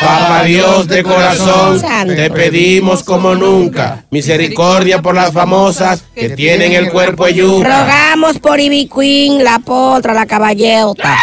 Papá 0.00 0.42
Dios 0.46 0.86
de 0.86 1.02
corazón, 1.02 1.80
Santo. 1.80 2.14
te 2.14 2.30
pedimos 2.30 3.02
como 3.02 3.34
nunca. 3.34 4.04
Misericordia 4.10 5.02
por 5.02 5.14
las 5.16 5.32
famosas 5.32 6.04
que 6.14 6.30
tienen 6.30 6.72
el 6.72 6.90
cuerpo 6.90 7.26
yuca. 7.28 7.80
Rogamos 7.82 8.38
por 8.38 8.60
Ivy 8.60 8.88
Queen, 8.88 9.42
la 9.42 9.58
potra, 9.58 10.14
la 10.14 10.26
caballota. 10.26 11.16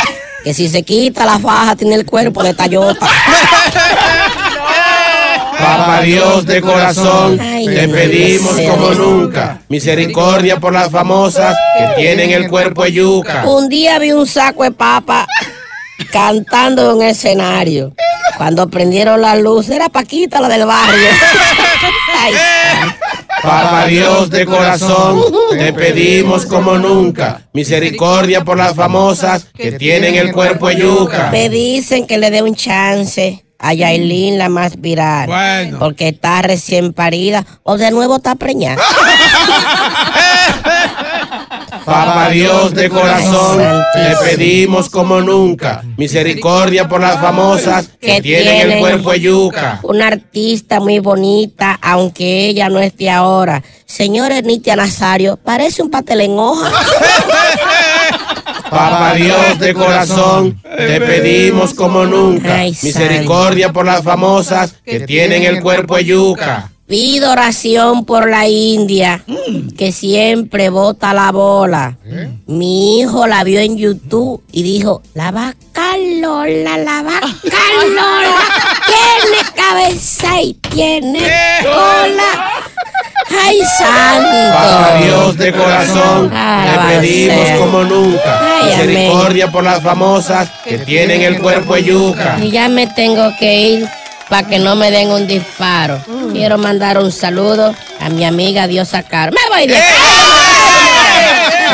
Que 0.46 0.54
si 0.54 0.70
se 0.70 0.84
quita 0.84 1.26
la 1.26 1.40
faja, 1.40 1.76
tiene 1.76 1.96
el 1.96 2.06
cuerpo 2.06 2.44
de 2.44 2.54
Tayota. 2.54 3.06
Papá 5.58 6.02
Dios 6.02 6.46
de 6.46 6.62
corazón, 6.62 7.40
Ay, 7.42 7.66
te 7.66 7.88
pedimos 7.88 8.56
como 8.70 8.92
nunca. 8.92 9.62
Misericordia 9.70 10.60
por 10.60 10.72
las 10.72 10.92
famosas 10.92 11.58
que 11.80 11.88
tienen 12.00 12.30
el 12.30 12.48
cuerpo 12.48 12.84
de 12.84 12.92
yuca. 12.92 13.44
Un 13.48 13.70
día 13.70 13.98
vi 13.98 14.12
un 14.12 14.28
saco 14.28 14.64
de 14.64 14.70
papa 14.70 15.26
cantando 16.12 16.92
en 16.92 16.98
un 16.98 17.04
escenario. 17.04 17.94
Cuando 18.38 18.70
prendieron 18.70 19.22
la 19.22 19.36
luz, 19.36 19.70
era 19.70 19.90
Paquita, 19.90 20.42
la 20.42 20.48
del 20.48 20.68
barrio. 20.68 21.08
Ay, 22.26 22.34
Papá 23.42 23.86
Dios 23.86 24.30
de 24.30 24.46
corazón, 24.46 25.22
te 25.52 25.72
pedimos 25.74 26.46
como 26.46 26.78
nunca. 26.78 27.42
Misericordia 27.54 28.44
por 28.44 28.58
las 28.58 28.76
famosas 28.76 29.46
que 29.56 29.74
tienen 29.74 30.16
el 30.16 30.32
cuerpo 30.32 30.72
yuca. 30.72 31.30
Me 31.32 31.50
dicen 31.50 32.08
que 32.08 32.18
le 32.18 32.32
dé 32.32 32.42
un 32.42 32.56
chance 32.56 33.46
a 33.60 33.74
Yailin, 33.74 34.38
la 34.38 34.50
más 34.50 34.80
viral. 34.82 35.28
Bueno. 35.28 35.80
Porque 35.80 36.10
está 36.10 36.42
recién 36.42 36.94
parida 36.94 37.46
o 37.64 37.78
de 37.78 37.92
nuevo 37.92 38.18
está 38.18 38.36
preñada. 38.36 38.82
Papá 41.86 42.30
Dios 42.30 42.74
de 42.74 42.90
corazón, 42.90 43.84
te 43.94 44.16
pedimos 44.26 44.90
como 44.90 45.22
nunca. 45.22 45.84
Misericordia 45.98 46.88
por 46.88 47.00
las 47.00 47.20
famosas 47.22 47.90
que 48.02 48.22
tienen 48.22 48.72
el 48.72 48.80
cuerpo 48.80 49.12
de 49.12 49.20
yuca. 49.22 49.80
Una 49.84 50.08
artista 50.08 50.80
muy 50.80 50.98
bonita, 51.00 51.78
aunque 51.82 52.48
ella 52.48 52.70
no 52.70 52.80
esté 52.80 53.12
ahora. 53.12 53.62
Señores, 53.86 54.44
Nitia 54.44 54.76
Nazario, 54.76 55.38
parece 55.38 55.84
un 55.84 55.92
pastel 55.92 56.22
en 56.22 56.40
hoja. 56.40 56.72
Papá 58.70 59.14
Dios 59.14 59.60
de 59.60 59.74
corazón, 59.76 60.60
te 60.64 61.00
pedimos 61.00 61.76
como 61.76 62.06
nunca. 62.06 62.64
Misericordia 62.82 63.72
por 63.72 63.86
las 63.86 64.04
famosas 64.04 64.74
que 64.84 65.02
tienen 65.02 65.44
el 65.44 65.62
cuerpo 65.62 65.98
de 65.98 66.06
yuca. 66.06 66.72
Pido 66.88 67.32
oración 67.32 68.06
por 68.06 68.30
la 68.30 68.48
India, 68.48 69.24
que 69.76 69.92
siempre 69.92 70.70
bota 70.70 71.16
la 71.16 71.32
bola. 71.32 71.98
Mi 72.46 73.00
hijo 73.00 73.26
la 73.26 73.44
vio 73.44 73.60
en 73.60 73.76
YouTube 73.76 74.44
y 74.52 74.62
dijo, 74.62 75.02
la 75.16 75.32
vaca 75.32 75.98
Lola, 76.22 76.78
la 76.78 77.02
vaca 77.02 77.28
Lola, 77.88 78.36
tiene 78.86 79.52
cabeza 79.56 80.42
y 80.42 80.54
tiene 80.54 81.22
cola. 81.64 82.52
¡Ay, 83.44 83.60
santo! 83.80 84.54
Papá 84.56 85.00
Dios 85.04 85.38
de 85.38 85.52
corazón, 85.54 86.30
te 86.30 87.00
pedimos 87.00 87.50
como 87.60 87.84
nunca. 87.84 88.40
Ay, 88.62 88.74
amén. 88.74 88.88
Misericordia 88.88 89.52
por 89.52 89.64
las 89.64 89.82
famosas 89.82 90.52
que 90.64 90.78
tienen 90.78 91.22
el 91.22 91.40
cuerpo 91.40 91.74
de 91.74 91.84
yuca. 91.84 92.38
Y 92.40 92.52
ya 92.52 92.70
me 92.70 92.86
tengo 92.86 93.32
que 93.40 93.70
ir 93.70 93.90
para 94.30 94.48
que 94.48 94.60
no 94.60 94.76
me 94.76 94.92
den 94.92 95.10
un 95.10 95.28
disparo. 95.28 96.02
Quiero 96.32 96.58
mandar 96.58 96.98
un 96.98 97.12
saludo 97.12 97.76
a 98.00 98.10
mi 98.10 98.26
amiga 98.26 98.68
Diosa 98.68 99.04
Caro. 99.04 99.32
¡Me 99.32 99.56
voy 99.56 99.68
de 99.68 99.78
aquí! 99.78 99.94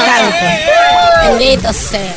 Santo. 0.05 1.37
Bendito 1.39 1.73
sea. 1.73 2.15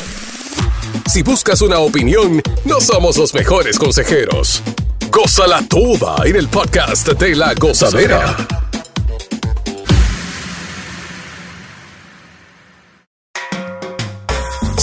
Si 1.11 1.21
buscas 1.21 1.61
una 1.61 1.79
opinión, 1.79 2.41
no 2.65 2.81
somos 2.81 3.17
los 3.17 3.33
mejores 3.33 3.77
consejeros. 3.77 4.61
Gózala 5.09 5.63
toda 5.69 6.15
en 6.25 6.35
el 6.35 6.49
podcast 6.49 7.07
de 7.07 7.35
la 7.35 7.53
gozadera. 7.53 8.35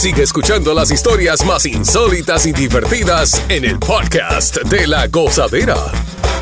Sigue 0.02 0.24
escuchando 0.24 0.74
las 0.74 0.90
historias 0.90 1.46
más 1.46 1.64
insólitas 1.64 2.44
y 2.46 2.52
divertidas 2.52 3.40
en 3.48 3.64
el 3.64 3.78
podcast 3.78 4.56
de 4.62 4.88
la 4.88 5.06
gozadera. 5.06 5.76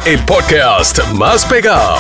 El 0.07 0.19
podcast 0.25 1.07
más 1.13 1.45
pegado. 1.45 1.99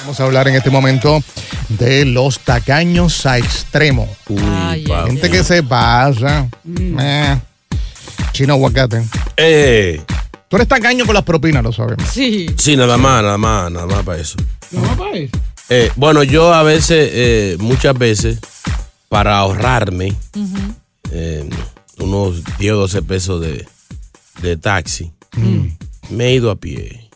Vamos 0.00 0.18
a 0.18 0.24
hablar 0.24 0.48
en 0.48 0.54
este 0.54 0.70
momento 0.70 1.22
de 1.68 2.06
los 2.06 2.40
tacaños 2.40 3.26
a 3.26 3.36
extremo. 3.36 4.08
Ay, 4.30 4.86
ay, 4.90 5.08
Gente 5.08 5.30
que 5.30 5.44
se 5.44 5.62
pasa. 5.62 6.48
Eh, 6.98 7.36
chino 8.32 8.54
aguacate. 8.54 9.04
Eh, 9.36 10.00
Tú 10.48 10.56
eres 10.56 10.68
tacaño 10.68 11.04
con 11.04 11.14
las 11.14 11.24
propinas, 11.24 11.62
lo 11.62 11.70
sabemos. 11.70 12.08
Sí. 12.10 12.46
sí, 12.56 12.78
nada 12.78 12.96
más, 12.96 13.22
nada 13.22 13.36
más, 13.36 13.70
nada 13.70 13.84
más 13.84 14.02
para 14.04 14.22
eso. 14.22 14.38
No, 14.70 14.80
papá, 14.84 15.10
eso. 15.12 15.36
Eh, 15.68 15.92
bueno, 15.96 16.22
yo 16.22 16.54
a 16.54 16.62
veces, 16.62 17.10
eh, 17.12 17.56
muchas 17.60 17.92
veces, 17.92 18.38
para 19.08 19.38
ahorrarme 19.38 20.14
eh, 21.10 21.48
unos 21.98 22.42
10 22.58 22.72
o 22.72 22.76
12 22.76 23.02
pesos 23.02 23.40
de, 23.40 23.66
de 24.42 24.56
taxi, 24.56 25.10
me 26.10 26.26
he 26.26 26.34
ido 26.34 26.50
a 26.50 26.56
pie. 26.56 27.08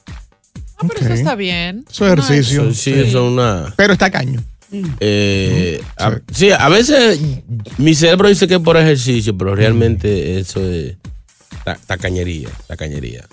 Ah, 0.78 0.84
pero 0.88 1.00
eso 1.00 1.12
está 1.14 1.34
bien. 1.34 1.84
Eso 1.90 2.06
es 2.06 2.12
ejercicio. 2.12 2.62
Eso, 2.64 2.74
sí, 2.74 2.90
eso 2.92 3.26
es 3.26 3.32
una... 3.32 3.72
Pero 3.76 3.92
es 3.92 3.98
tacaño. 3.98 4.42
eh, 5.00 5.82
a- 5.98 6.18
sí, 6.32 6.50
a 6.50 6.68
veces 6.68 7.20
mi 7.78 7.94
cerebro 7.94 8.28
dice 8.28 8.48
que 8.48 8.54
es 8.54 8.60
por 8.60 8.76
ejercicio, 8.76 9.36
pero 9.36 9.54
realmente 9.54 10.38
eso 10.40 10.60
es 10.62 10.96
ta- 11.64 11.78
tacañería, 11.86 12.48
tacañería. 12.66 13.26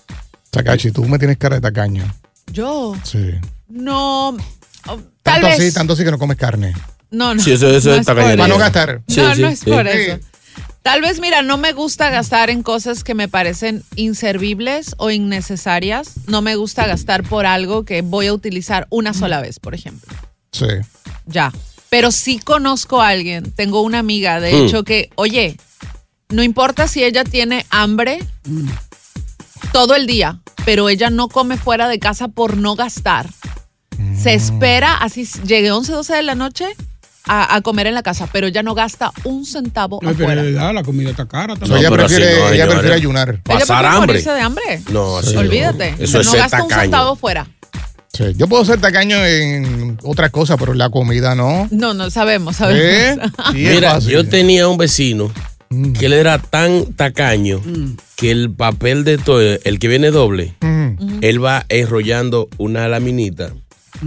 Tacachi, 0.51 0.91
tú 0.91 1.05
me 1.05 1.17
tienes 1.17 1.37
cara 1.37 1.55
de 1.55 1.61
tacaño. 1.61 2.03
Yo 2.51 2.95
Sí. 3.03 3.31
no. 3.69 4.35
Tal 4.85 4.99
Tanto 5.23 5.47
vez. 5.47 5.59
así, 5.59 5.71
tanto 5.73 5.93
así 5.93 6.03
que 6.03 6.11
no 6.11 6.17
comes 6.19 6.37
carne. 6.37 6.73
No, 7.11 7.33
no. 7.35 7.41
Sí, 7.43 7.51
eso- 7.51 7.69
eso 7.69 7.93
es 7.95 8.05
tacañería. 8.05 8.37
Para 8.43 8.47
no 8.53 8.57
gastar. 8.59 9.01
Sí, 9.07 9.19
no, 9.21 9.35
sí, 9.35 9.41
no 9.41 9.47
es 9.49 9.59
sí. 9.59 9.69
por 9.69 9.85
Sí. 9.89 9.97
eso. 9.97 10.19
Tal 10.81 11.01
vez, 11.01 11.19
mira, 11.19 11.41
no 11.41 11.57
me 11.57 11.73
gusta 11.73 12.09
gastar 12.09 12.49
en 12.49 12.63
cosas 12.63 13.03
que 13.03 13.13
me 13.13 13.27
parecen 13.27 13.83
inservibles 13.95 14.95
o 14.97 15.11
innecesarias. 15.11 16.11
No 16.27 16.41
me 16.41 16.55
gusta 16.55 16.87
gastar 16.87 17.23
por 17.23 17.45
algo 17.45 17.83
que 17.83 18.01
voy 18.01 18.27
a 18.27 18.33
utilizar 18.33 18.87
una 18.89 19.13
sola 19.13 19.41
vez, 19.41 19.59
por 19.59 19.75
ejemplo. 19.75 20.11
Sí. 20.51 20.65
Ya. 21.25 21.51
Pero 21.89 22.11
sí 22.11 22.39
conozco 22.39 23.01
a 23.01 23.09
alguien, 23.09 23.51
tengo 23.51 23.81
una 23.81 23.99
amiga, 23.99 24.39
de 24.39 24.53
Mm. 24.53 24.55
hecho, 24.65 24.83
que, 24.83 25.09
oye, 25.15 25.57
no 26.29 26.43
importa 26.43 26.87
si 26.87 27.03
ella 27.03 27.23
tiene 27.23 27.65
hambre 27.71 28.19
todo 29.73 29.95
el 29.95 30.07
día, 30.07 30.39
pero 30.65 30.89
ella 30.89 31.09
no 31.09 31.27
come 31.29 31.57
fuera 31.57 31.87
de 31.87 31.99
casa 31.99 32.27
por 32.29 32.57
no 32.57 32.75
gastar. 32.75 33.27
Se 34.17 34.33
espera, 34.33 34.93
así 34.95 35.27
llegue 35.45 35.71
11, 35.71 35.91
12 35.91 36.13
de 36.15 36.23
la 36.23 36.35
noche 36.35 36.67
a, 37.29 37.55
a 37.55 37.61
comer 37.61 37.87
en 37.87 37.93
la 37.93 38.01
casa, 38.03 38.27
pero 38.31 38.47
ella 38.47 38.63
no 38.63 38.73
gasta 38.73 39.11
un 39.23 39.45
centavo 39.45 39.99
No 40.01 40.09
afuera. 40.09 40.33
prioridad, 40.41 40.73
la 40.73 40.83
comida 40.83 41.11
está 41.11 41.27
cara. 41.27 41.55
También. 41.55 41.79
ella 41.79 41.89
pero 41.89 42.05
prefiere, 42.07 42.39
no, 42.39 42.49
ella 42.49 42.67
prefiere 42.67 42.95
ayunar. 42.95 43.29
Ella 43.29 43.41
Pasar 43.43 43.65
prefiere 43.67 43.87
hambre. 43.87 44.07
morirse 44.07 44.31
de 44.31 44.41
hambre. 44.41 44.81
No, 44.91 45.17
así. 45.17 45.35
Olvídate. 45.37 45.95
Eso 45.99 46.19
es 46.21 46.27
no 46.27 46.33
gasta 46.33 46.63
un 46.63 46.69
centavo 46.69 47.15
fuera. 47.15 47.47
Sí. 48.11 48.23
Yo 48.35 48.47
puedo 48.47 48.65
ser 48.65 48.81
tacaño 48.81 49.23
en 49.25 49.97
otras 50.03 50.31
cosas, 50.31 50.57
pero 50.59 50.71
en 50.73 50.79
la 50.79 50.89
comida 50.89 51.35
no. 51.35 51.67
No, 51.71 51.93
no, 51.93 52.09
sabemos, 52.09 52.55
¿Eh? 52.55 52.57
sabemos. 52.57 53.31
Sí, 53.53 53.65
es 53.67 53.75
Mira, 53.75 53.99
yo 53.99 54.27
tenía 54.27 54.67
un 54.67 54.77
vecino 54.77 55.31
Mm. 55.71 55.93
que 55.93 56.07
él 56.07 56.13
era 56.13 56.39
tan 56.39 56.93
tacaño 56.95 57.61
que 58.15 58.31
el 58.31 58.49
papel 58.51 59.03
de 59.03 59.19
todo, 59.19 59.39
el 59.39 59.77
que 59.77 59.87
viene 59.87 60.09
doble, 60.09 60.55
Mm. 60.61 61.19
él 61.21 61.45
va 61.45 61.63
enrollando 61.69 62.49
una 62.57 62.87
laminita 62.87 63.51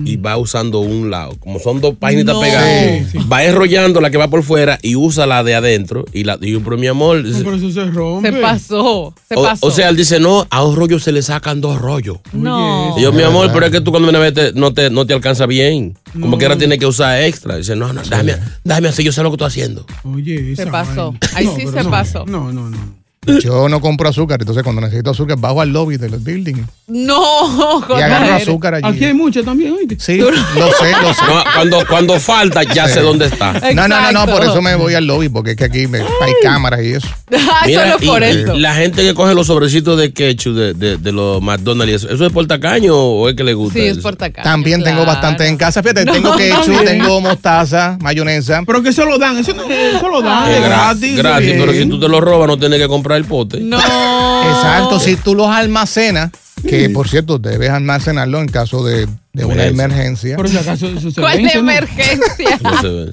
y 0.05 0.17
va 0.17 0.37
usando 0.37 0.81
un 0.81 1.11
lado. 1.11 1.37
Como 1.39 1.59
son 1.59 1.81
dos 1.81 1.95
páginas 1.97 2.35
No. 2.35 2.41
pegadas, 2.41 3.11
Sí, 3.12 3.19
va 3.31 3.45
enrollando 3.45 4.01
la 4.01 4.11
que 4.11 4.17
va 4.19 4.29
por 4.29 4.43
fuera 4.43 4.79
y 4.83 4.97
usa 4.97 5.27
la 5.27 5.43
de 5.45 5.55
adentro. 5.55 6.05
Y 6.12 6.25
la 6.25 6.37
digo, 6.37 6.61
pero 6.65 6.77
mi 6.79 6.87
amor. 6.87 7.25
No, 7.25 7.39
pero 7.39 7.57
eso 7.57 7.71
se 7.71 7.85
rompe. 7.91 8.33
Se 8.33 8.39
pasó. 8.41 9.15
Se 9.29 9.35
o, 9.37 9.43
pasó. 9.43 9.67
o 9.67 9.71
sea, 9.71 9.89
él 9.89 9.97
dice, 9.97 10.21
no, 10.21 10.47
a 10.51 10.65
un 10.65 10.77
rollo 10.77 10.99
se 10.99 11.12
le 11.12 11.23
sacan 11.23 11.61
dos 11.61 11.81
rollos. 11.81 12.19
no. 12.33 12.95
Y 12.99 13.03
yo, 13.03 13.12
mi 13.12 13.23
amor, 13.23 13.51
pero 13.53 13.67
es 13.67 13.73
que 13.73 13.81
tú 13.81 13.91
cuando 13.91 14.11
vienes 14.11 14.37
a 14.39 14.53
no, 14.59 14.73
te, 14.73 14.91
no 14.91 15.07
te 15.07 15.15
alcanza 15.15 15.47
bien. 15.47 15.97
Como 16.12 16.27
No. 16.27 16.39
que 16.39 16.45
ahora 16.47 16.59
tiene 16.59 16.79
que 16.79 16.87
usar 16.87 17.23
extra. 17.23 17.57
Dice, 17.57 17.75
no, 17.77 17.93
no, 17.93 18.03
déjame, 18.03 18.37
déjame 18.65 18.89
así, 18.89 19.03
yo 19.03 19.12
sé 19.12 19.23
lo 19.23 19.31
que 19.31 19.35
estoy 19.37 19.49
haciendo. 19.49 19.87
Oye, 20.05 20.55
Se 20.57 20.67
pasó. 20.67 21.15
Ahí 21.35 21.49
sí 21.57 21.67
se 21.67 21.83
no, 21.83 21.91
pasó. 21.91 22.25
No, 22.27 22.53
no, 22.53 22.69
no. 22.71 23.01
Yo 23.41 23.69
no 23.69 23.81
compro 23.81 24.09
azúcar, 24.09 24.41
entonces 24.41 24.64
cuando 24.64 24.81
necesito 24.81 25.11
azúcar 25.11 25.38
bajo 25.38 25.61
al 25.61 25.69
lobby 25.73 25.97
del 25.97 26.17
building 26.19 26.64
No, 26.88 27.81
y 27.97 28.02
agarro 28.02 28.35
azúcar 28.35 28.75
allí. 28.75 28.85
Aquí 28.97 29.05
hay 29.05 29.14
muchas 29.14 29.45
también, 29.45 29.75
oíste. 29.75 29.97
Sí, 30.00 30.17
lo 30.19 30.26
sé, 30.33 30.91
lo 31.00 31.14
sé. 31.14 31.23
No, 31.29 31.45
cuando, 31.55 31.87
cuando 31.88 32.19
falta, 32.19 32.64
ya 32.64 32.88
sé 32.88 32.99
dónde 33.00 33.26
está. 33.26 33.52
No, 33.75 33.87
no, 33.87 34.00
no, 34.00 34.12
no, 34.12 34.26
por 34.26 34.43
eso 34.43 34.61
me 34.61 34.75
voy 34.75 34.95
al 34.95 35.07
lobby, 35.07 35.29
porque 35.29 35.52
es 35.52 35.57
que 35.57 35.64
aquí 35.64 35.87
me- 35.87 36.00
hay 36.00 36.33
cámaras 36.43 36.83
y 36.83 36.95
eso. 36.95 37.09
Ah, 37.35 37.62
Mira, 37.67 37.93
solo 37.99 38.12
por 38.12 38.23
y 38.23 38.26
eso. 38.26 38.55
la 38.55 38.75
gente 38.75 39.02
que 39.02 39.14
coge 39.14 39.35
los 39.35 39.47
sobrecitos 39.47 39.99
de 39.99 40.12
ketchup 40.12 40.55
de, 40.55 40.75
de, 40.75 40.97
de 40.99 41.12
los 41.12 41.41
McDonald's, 41.41 41.91
y 41.93 41.95
eso, 41.95 42.11
¿eso 42.11 42.26
es 42.26 42.33
por 42.33 42.47
tacaño 42.47 42.95
o 42.95 43.29
es 43.29 43.35
que 43.37 43.43
le 43.45 43.55
gusta? 43.55 43.79
Sí, 43.79 43.87
es 43.87 43.93
eso? 43.93 44.02
por 44.02 44.17
tacaño, 44.17 44.45
También 44.45 44.83
tengo 44.85 45.05
bastante 45.07 45.47
en 45.47 45.57
casa. 45.57 45.83
Fíjate, 45.83 46.05
No, 46.05 46.12
tengo 46.12 46.37
ketchup, 46.37 46.85
tengo 46.85 47.21
mostaza, 47.23 47.97
mayonesa. 48.00 48.62
Pero 48.67 48.83
que 48.83 48.91
eso 48.91 49.05
lo 49.07 49.17
dan, 49.19 49.38
eso, 49.38 49.55
no, 49.55 49.62
eso 49.71 50.09
lo 50.09 50.21
dan, 50.23 50.50
Es 50.50 50.57
es 50.59 50.62
gra- 50.64 50.69
gratis. 50.69 51.17
gratis, 51.17 51.47
bien. 51.47 51.61
pero 51.61 51.73
si 51.73 51.87
tú 51.87 51.99
te 52.00 52.09
lo 52.09 52.21
robas, 52.21 52.49
no 52.49 52.59
tienes 52.59 52.79
que 52.81 52.88
comprar 52.88 53.12
el 53.16 53.25
pote. 53.25 53.61
No. 53.61 53.78
Exacto, 53.78 54.99
si 55.00 55.16
tú 55.16 55.35
los 55.35 55.49
almacenas, 55.49 56.31
que 56.69 56.88
por 56.90 57.09
cierto 57.09 57.38
debes 57.38 57.71
almacenarlo 57.71 58.38
en 58.40 58.47
caso 58.49 58.85
de, 58.85 59.09
de 59.33 59.45
una 59.45 59.64
emergencia. 59.66 60.37
Por 60.37 60.49
si 60.49 60.57
acaso 60.59 60.87
eso 60.87 61.11
se 61.11 61.21
¿Cuál 61.21 61.38
vence, 61.38 61.54
¿no? 61.57 61.71
emergencia? 61.71 62.59
No 62.62 62.81
se 62.81 62.88
ve. 62.88 63.11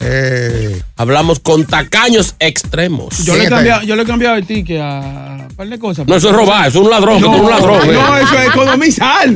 Eh, 0.00 0.82
Hablamos 0.96 1.40
con 1.40 1.64
tacaños 1.64 2.34
extremos. 2.38 3.16
Yo 3.24 3.32
Sí, 3.34 3.40
le, 3.40 3.46
he 3.46 3.48
cambiado, 3.48 3.82
yo 3.82 3.96
le 3.96 4.02
he 4.02 4.06
cambiado 4.06 4.36
el 4.36 4.46
ticket 4.46 4.80
a 4.80 5.46
un 5.48 5.56
par 5.56 5.68
de 5.68 5.78
cosas. 5.78 6.06
No, 6.06 6.16
eso 6.16 6.28
es 6.30 6.36
robar, 6.36 6.68
eso 6.68 6.80
es 6.80 6.84
un 6.84 6.90
ladrón, 6.90 7.16
que 7.18 7.24
tú 7.24 7.30
eres 7.30 7.42
un 7.44 7.50
ladrón. 7.50 7.88
eh. 7.88 7.92
no, 7.94 8.16
eso 8.18 8.38
es 8.38 8.48
economizar. 8.48 9.28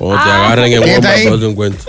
O 0.00 0.10
te 0.12 0.16
agarren 0.30 0.72
en 0.72 0.82
¿Quién 0.82 0.94
está 0.94 1.08
Walmart, 1.08 1.16
ahí? 1.18 1.30
no 1.30 1.38
te 1.38 1.50
encuentras. 1.50 1.86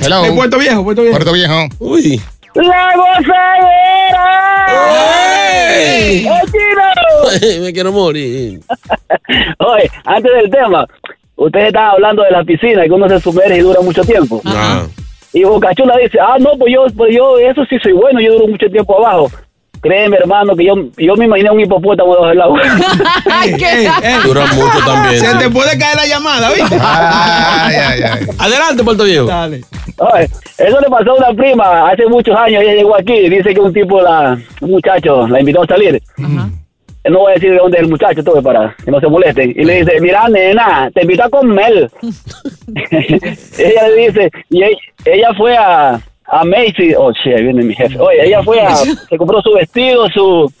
hello, 0.00 0.24
En 0.24 0.34
Puerto 0.36 0.58
Viejo, 0.58 0.84
Puerto 0.84 1.02
Viejo. 1.02 1.16
Puerto 1.16 1.32
Viejo. 1.32 1.68
Uy. 1.80 2.22
¡La 2.54 2.88
gozadera! 2.96 4.66
¡Ey! 5.68 6.26
¡Eh, 6.26 6.30
Me 7.60 7.72
quiero 7.72 7.92
morir. 7.92 8.60
Oye, 9.58 9.90
antes 10.04 10.32
del 10.32 10.50
tema, 10.50 10.86
ustedes 11.36 11.68
estaban 11.68 11.90
hablando 11.92 12.22
de 12.22 12.30
la 12.30 12.44
piscina 12.44 12.84
y 12.84 12.88
que 12.88 12.94
uno 12.94 13.08
se 13.08 13.20
sumerge 13.20 13.58
y 13.58 13.60
dura 13.60 13.80
mucho 13.80 14.02
tiempo. 14.02 14.40
Ah. 14.44 14.86
Y 15.32 15.44
Bocachula 15.44 15.96
dice, 15.98 16.18
ah, 16.20 16.36
no, 16.38 16.52
pues 16.58 16.72
yo, 16.72 16.86
pues 16.96 17.14
yo, 17.14 17.38
eso 17.38 17.64
sí 17.68 17.76
soy 17.82 17.92
bueno, 17.92 18.20
yo 18.20 18.32
duro 18.34 18.48
mucho 18.48 18.68
tiempo 18.70 18.96
abajo. 18.98 19.30
Créeme, 19.82 20.16
hermano, 20.16 20.56
que 20.56 20.64
yo, 20.64 20.74
yo 20.96 21.14
me 21.16 21.26
imaginé 21.26 21.50
un 21.50 21.60
hipopótamo 21.60 22.14
debajo 22.14 22.28
del 22.28 22.40
agua. 22.40 22.60
Ay, 23.30 23.50
Ey, 23.50 23.56
qué 23.56 23.64
ey, 23.64 23.86
ey. 24.02 24.14
Dura 24.24 24.46
mucho 24.46 24.78
también. 24.84 25.20
Se 25.20 25.30
sí. 25.30 25.38
te 25.38 25.50
puede 25.50 25.78
caer 25.78 25.96
la 25.96 26.06
llamada, 26.06 26.50
¿viste? 26.52 26.76
Ay, 26.80 27.76
ay, 27.76 28.02
ay. 28.02 28.26
Adelante, 28.38 28.82
Puerto 28.82 29.04
Viejo. 29.04 29.26
Dale. 29.26 29.60
Oye, 29.98 30.24
eso 30.58 30.80
le 30.80 30.88
pasó 30.88 31.10
a 31.12 31.14
una 31.14 31.34
prima 31.34 31.88
hace 31.90 32.06
muchos 32.06 32.34
años, 32.34 32.62
ella 32.62 32.74
llegó 32.74 32.96
aquí 32.96 33.12
y 33.12 33.28
dice 33.28 33.54
que 33.54 33.60
un 33.60 33.72
tipo, 33.72 34.00
la, 34.00 34.38
un 34.60 34.70
muchacho, 34.70 35.28
la 35.28 35.40
invitó 35.40 35.62
a 35.62 35.66
salir. 35.66 36.02
No 37.10 37.20
voy 37.20 37.32
a 37.32 37.34
decir 37.34 37.50
de 37.52 37.58
dónde 37.58 37.78
es 37.78 37.84
el 37.84 37.90
muchacho, 37.90 38.24
todo 38.24 38.42
para 38.42 38.74
que 38.84 38.90
no 38.90 39.00
se 39.00 39.06
molesten. 39.08 39.50
Y 39.50 39.64
le 39.64 39.84
dice, 39.84 40.00
mira, 40.00 40.28
nena, 40.28 40.90
te 40.92 41.02
invito 41.02 41.24
a 41.24 41.30
comer. 41.30 41.90
ella 43.58 43.88
le 43.88 44.06
dice, 44.06 44.30
y 44.50 44.62
ella, 44.62 44.78
ella 45.04 45.34
fue 45.36 45.56
a, 45.56 46.00
a 46.26 46.44
Macy, 46.44 46.94
oh, 46.96 47.12
shit, 47.12 47.36
ahí 47.36 47.44
viene 47.44 47.62
mi 47.62 47.74
jefe. 47.74 47.98
Oye, 47.98 48.26
ella 48.26 48.42
fue 48.42 48.60
a, 48.60 48.74
se 49.08 49.16
compró 49.16 49.40
su 49.42 49.52
vestido, 49.52 50.08
su 50.08 50.52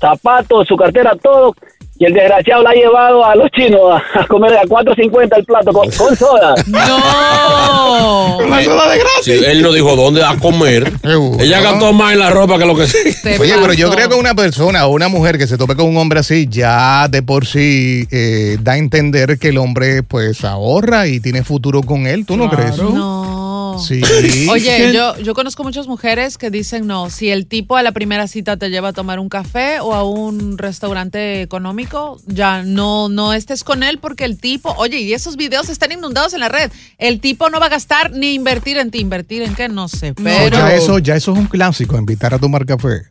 zapatos, 0.00 0.66
su 0.66 0.76
cartera, 0.76 1.16
todo. 1.20 1.54
Y 2.00 2.04
el 2.04 2.12
desgraciado 2.14 2.62
la 2.62 2.70
ha 2.70 2.74
llevado 2.74 3.24
a 3.24 3.34
los 3.34 3.50
chinos 3.50 3.80
a, 3.90 4.20
a 4.20 4.26
comer 4.26 4.56
a 4.56 4.62
4.50 4.62 5.36
el 5.36 5.44
plato 5.44 5.72
con, 5.72 5.90
con 5.90 6.16
soda. 6.16 6.54
No. 6.68 8.38
La 8.48 8.64
soda 8.64 8.90
de 8.90 8.98
gratis. 8.98 9.22
Sí, 9.22 9.32
él 9.32 9.62
no 9.62 9.72
dijo 9.72 9.96
dónde 9.96 10.24
a 10.24 10.36
comer. 10.36 10.92
Ella 11.40 11.60
gastó 11.60 11.92
más 11.92 12.12
en 12.12 12.20
la 12.20 12.30
ropa 12.30 12.58
que 12.58 12.66
lo 12.66 12.74
que 12.76 12.86
sí. 12.86 13.12
Se 13.12 13.38
Oye, 13.38 13.54
pero 13.60 13.72
yo 13.72 13.90
creo 13.90 14.08
que 14.08 14.14
una 14.14 14.34
persona 14.34 14.86
o 14.86 14.90
una 14.90 15.08
mujer 15.08 15.38
que 15.38 15.46
se 15.46 15.56
tope 15.58 15.76
con 15.76 15.86
un 15.86 15.96
hombre 15.96 16.20
así 16.20 16.46
ya 16.48 17.08
de 17.08 17.22
por 17.22 17.46
sí 17.46 18.06
eh, 18.10 18.58
da 18.60 18.72
a 18.72 18.78
entender 18.78 19.38
que 19.38 19.48
el 19.48 19.58
hombre 19.58 20.02
pues 20.02 20.44
ahorra 20.44 21.06
y 21.06 21.20
tiene 21.20 21.42
futuro 21.42 21.82
con 21.82 22.06
él. 22.06 22.26
¿Tú 22.26 22.36
no 22.36 22.48
crees? 22.48 22.72
Claro. 22.76 23.37
No. 23.78 23.82
Sí. 23.82 24.02
Oye, 24.50 24.92
yo, 24.92 25.18
yo 25.18 25.34
conozco 25.34 25.64
muchas 25.64 25.86
mujeres 25.86 26.38
que 26.38 26.50
dicen 26.50 26.86
no, 26.86 27.10
si 27.10 27.30
el 27.30 27.46
tipo 27.46 27.76
a 27.76 27.82
la 27.82 27.92
primera 27.92 28.26
cita 28.26 28.56
te 28.56 28.70
lleva 28.70 28.88
a 28.88 28.92
tomar 28.92 29.18
un 29.18 29.28
café 29.28 29.80
o 29.80 29.94
a 29.94 30.04
un 30.04 30.58
restaurante 30.58 31.42
económico, 31.42 32.20
ya 32.26 32.62
no, 32.62 33.08
no 33.08 33.32
estés 33.32 33.64
con 33.64 33.82
él 33.82 33.98
porque 33.98 34.24
el 34.24 34.38
tipo, 34.38 34.74
oye, 34.76 34.98
y 34.98 35.12
esos 35.12 35.36
videos 35.36 35.68
están 35.68 35.92
inundados 35.92 36.34
en 36.34 36.40
la 36.40 36.48
red, 36.48 36.70
el 36.98 37.20
tipo 37.20 37.50
no 37.50 37.60
va 37.60 37.66
a 37.66 37.70
gastar 37.70 38.10
ni 38.12 38.34
invertir 38.34 38.78
en 38.78 38.90
ti, 38.90 38.98
invertir 38.98 39.42
en 39.42 39.54
qué, 39.54 39.68
no 39.68 39.88
sé, 39.88 40.08
No, 40.08 40.14
pero 40.24 40.56
ya, 40.56 40.74
eso, 40.74 40.98
ya 40.98 41.16
eso 41.16 41.32
es 41.32 41.38
un 41.38 41.46
clásico, 41.46 41.96
invitar 41.96 42.34
a 42.34 42.38
tomar 42.38 42.66
café. 42.66 43.02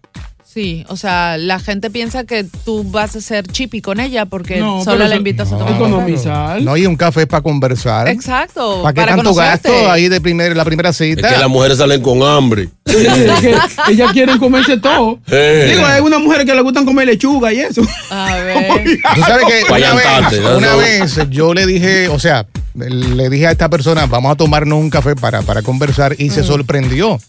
Sí, 0.52 0.86
o 0.88 0.98
sea, 0.98 1.38
la 1.38 1.60
gente 1.60 1.90
piensa 1.90 2.24
que 2.24 2.46
tú 2.66 2.84
vas 2.90 3.16
a 3.16 3.22
ser 3.22 3.46
chippy 3.48 3.82
con 3.82 4.00
ella 4.00 4.26
porque 4.26 4.58
No, 4.58 4.84
solo 4.84 4.98
pero 4.98 5.00
la 5.00 5.06
eso- 5.08 5.16
invitas 5.18 5.48
a 5.52 5.52
no. 5.52 5.58
tomar 5.60 5.74
un 5.74 5.80
café. 5.80 5.90
Economizar. 5.92 6.62
No, 6.62 6.78
y 6.78 6.86
un 6.88 6.96
café 6.96 7.22
es 7.22 7.28
para 7.28 7.44
conversar. 7.44 8.08
Exacto, 8.08 8.82
¿Para 8.82 8.94
qué 8.94 9.02
para 9.02 9.16
tanto 9.16 9.32
conocerte. 9.32 9.70
gasto 9.70 9.92
ahí 9.92 10.10
de 10.10 10.20
primer, 10.22 10.56
la 10.56 10.66
primera 10.66 10.90
Es 10.90 10.98
cita? 10.98 11.30
que 11.30 11.38
las 11.38 11.50
mujeres 11.50 11.78
salen 11.78 12.02
con 12.02 12.24
hambre. 12.24 12.70
Sí, 12.86 12.96
es 13.06 13.40
que 13.42 13.56
ellas 13.92 14.12
quieren 14.14 14.38
comerse 14.40 14.78
todo. 14.78 15.20
Eh. 15.30 15.72
Digo, 15.76 15.86
hay 15.86 16.02
unas 16.02 16.22
mujeres 16.22 16.46
que 16.46 16.56
le 16.56 16.62
gustan 16.62 16.86
comer 16.86 17.06
lechuga 17.08 17.52
y 17.54 17.60
eso. 17.60 17.82
A 18.10 18.36
ver. 18.38 19.00
Tú 19.16 19.22
sabes 19.22 19.46
que 19.46 19.60
una 19.64 19.68
Guayantante, 19.70 20.40
vez 20.78 21.30
yo 21.30 21.54
le 21.54 21.66
dije, 21.66 22.08
o 22.08 22.20
sea, 22.20 22.46
le 22.78 23.30
dije 23.30 23.48
a 23.48 23.52
esta 23.52 23.70
persona, 23.70 24.06
vamos 24.06 24.32
a 24.32 24.36
tomarnos 24.36 24.80
un 24.80 24.90
café 24.90 25.16
para, 25.16 25.42
para 25.42 25.62
conversar 25.62 26.16
y 26.18 26.30
se 26.30 26.44
sorprendió. 26.44 27.20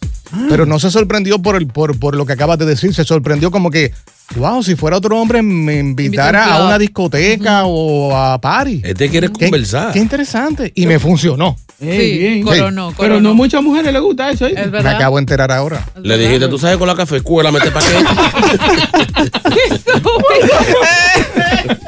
Pero 0.50 0.66
no 0.66 0.78
se 0.78 0.90
sorprendió 0.90 1.38
por, 1.38 1.56
el, 1.56 1.66
por, 1.68 1.98
por 1.98 2.14
lo 2.14 2.26
que 2.26 2.34
acabas 2.34 2.58
de 2.58 2.66
decir, 2.66 2.92
se 2.94 3.02
sorprendió 3.04 3.50
como 3.50 3.70
que, 3.70 3.92
wow, 4.36 4.62
si 4.62 4.76
fuera 4.76 4.98
otro 4.98 5.18
hombre 5.18 5.40
me 5.40 5.78
invitara 5.78 6.40
Invita 6.40 6.54
a 6.54 6.56
un 6.58 6.62
a 6.64 6.66
una 6.66 6.78
discoteca 6.78 7.62
o 7.64 8.14
a 8.14 8.38
party. 8.38 8.82
Este 8.84 9.08
quiere 9.08 9.28
Qué, 9.28 9.46
conversar. 9.46 9.92
qué 9.92 10.00
interesante. 10.00 10.70
Y 10.74 10.86
me 10.86 10.98
funcionó. 10.98 11.56
Ey, 11.80 11.98
Sí, 12.12 12.18
bien. 12.18 12.42
coronó, 12.42 12.88
Pero 12.88 12.96
coronó. 13.14 13.20
no 13.20 13.34
muchas 13.34 13.62
mujeres 13.62 13.90
les 13.90 14.02
gusta 14.02 14.30
eso. 14.30 14.46
¿eh? 14.46 14.52
Es 14.54 14.70
Me 14.70 14.80
acabo 14.80 15.16
de 15.16 15.20
enterar 15.20 15.50
ahora. 15.50 15.86
Le 16.02 16.18
dijiste, 16.18 16.46
tú 16.48 16.58
sabes 16.58 16.76
con 16.76 16.88
la 16.88 16.94
café 16.94 17.22
cuela, 17.22 17.50
mete 17.50 17.70
paquete. 17.70 18.04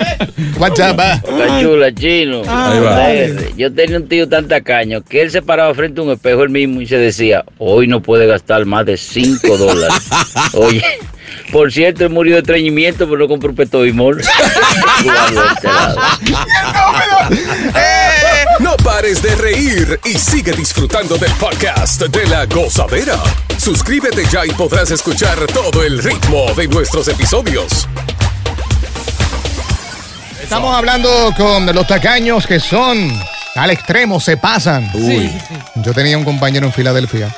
WhatsApp. 0.59 0.99
va. 0.99 1.61
chula, 1.61 1.95
chino. 1.95 2.43
Ahí 2.47 2.81
va. 2.81 3.13
Eh, 3.15 3.53
Yo 3.57 3.73
tenía 3.73 3.99
un 3.99 4.09
tío 4.09 4.29
tan 4.29 4.49
tacaño 4.49 5.03
que 5.03 5.23
él 5.23 5.31
se 5.31 5.43
paraba 5.43 5.73
frente 5.75 6.01
a 6.01 6.05
un 6.05 6.11
espejo 6.11 6.43
él 6.43 6.51
mismo 6.51 6.81
y 6.81 6.87
se 6.87 6.97
decía, 6.99 7.45
hoy 7.59 7.87
no 7.87 8.01
puede 8.01 8.27
gastar 8.27 8.65
más 8.67 8.87
de 8.87 8.97
5 8.97 9.57
dólares. 9.57 9.97
Oye, 10.53 10.83
por 11.53 11.73
cierto, 11.73 12.05
él 12.05 12.11
murió 12.11 12.35
de 12.35 12.41
estreñimiento, 12.41 13.07
pero 13.07 13.19
no 13.19 13.29
compró 13.29 13.53
de 13.53 13.63
este 15.53 15.69
lado. 15.69 15.97
No 18.61 18.77
pares 18.77 19.23
de 19.23 19.35
reír 19.37 19.99
y 20.05 20.19
sigue 20.19 20.53
disfrutando 20.53 21.17
del 21.17 21.33
podcast 21.33 22.03
de 22.03 22.27
la 22.27 22.47
gozadera. 22.47 23.17
Suscríbete 23.59 24.25
ya 24.31 24.45
y 24.47 24.51
podrás 24.51 24.91
escuchar 24.91 25.39
todo 25.53 25.83
el 25.83 26.03
ritmo 26.03 26.47
de 26.57 26.69
nuestros 26.69 27.09
episodios. 27.09 27.87
Estamos 30.51 30.75
hablando 30.75 31.33
con 31.37 31.65
los 31.67 31.87
tacaños 31.87 32.45
que 32.45 32.59
son 32.59 33.09
al 33.55 33.71
extremo, 33.71 34.19
se 34.19 34.37
pasan. 34.37 34.91
Uy. 34.95 35.31
Yo 35.77 35.95
tenía 35.95 36.19
un 36.19 36.25
compañero 36.25 36.67
en 36.67 36.73
Filadelfia 36.73 37.33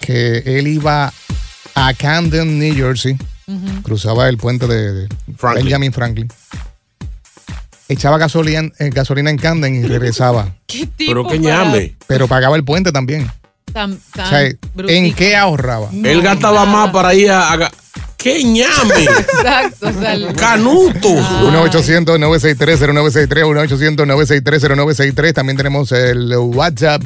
que 0.00 0.38
él 0.44 0.66
iba 0.66 1.12
a 1.76 1.94
Camden, 1.94 2.58
New 2.58 2.74
Jersey, 2.74 3.16
cruzaba 3.84 4.28
el 4.28 4.36
puente 4.36 4.66
de, 4.66 4.92
de 4.94 5.08
Franklin. 5.36 5.64
Benjamin 5.66 5.92
Franklin, 5.92 6.28
echaba 7.88 8.18
gasolina, 8.18 8.72
eh, 8.80 8.90
gasolina 8.92 9.30
en 9.30 9.38
Camden 9.38 9.76
y 9.76 9.86
regresaba, 9.86 10.48
¿Qué 10.66 10.88
tipo 10.88 11.12
Pero 11.12 11.28
que 11.28 11.38
ñame. 11.38 11.94
pero 12.08 12.26
pagaba 12.26 12.56
el 12.56 12.64
puente 12.64 12.90
también. 12.90 13.30
Tan, 13.72 13.96
tan 14.12 14.26
O 14.26 14.28
sea, 14.28 14.40
¿en 14.88 15.14
qué 15.14 15.36
ahorraba? 15.36 15.88
Él 15.92 16.20
gastaba 16.20 16.64
más 16.64 16.90
para 16.90 17.14
ir 17.14 17.30
a. 17.30 17.52
a- 17.52 17.70
¡Qué 18.24 18.42
ñame! 18.42 19.04
Exacto, 19.04 19.88
o 19.88 19.92
sea, 19.92 20.14
el- 20.14 20.34
¡Canuto! 20.34 21.10
1-800-963-0963, 21.10 23.44
1-800-963-0963. 23.44 25.32
También 25.34 25.56
tenemos 25.58 25.92
el 25.92 26.34
WhatsApp. 26.36 27.02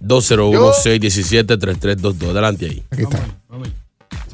201-617-3322. 0.00 2.30
Adelante 2.30 2.66
ahí. 2.66 2.82
Aquí 2.90 3.02
está. 3.02 3.18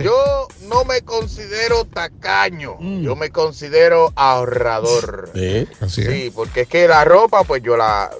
Yo 0.02 0.48
no 0.68 0.84
me 0.84 1.00
considero 1.02 1.84
tacaño, 1.86 2.76
yo 3.02 3.14
me 3.16 3.30
considero 3.30 4.12
ahorrador. 4.16 5.30
¿Eh? 5.34 5.66
Así 5.80 6.00
es. 6.02 6.08
Sí, 6.08 6.30
porque 6.34 6.62
es 6.62 6.68
que 6.68 6.86
la 6.88 7.02
ropa, 7.04 7.44
pues 7.44 7.62
yo 7.62 7.76
la 7.78 8.10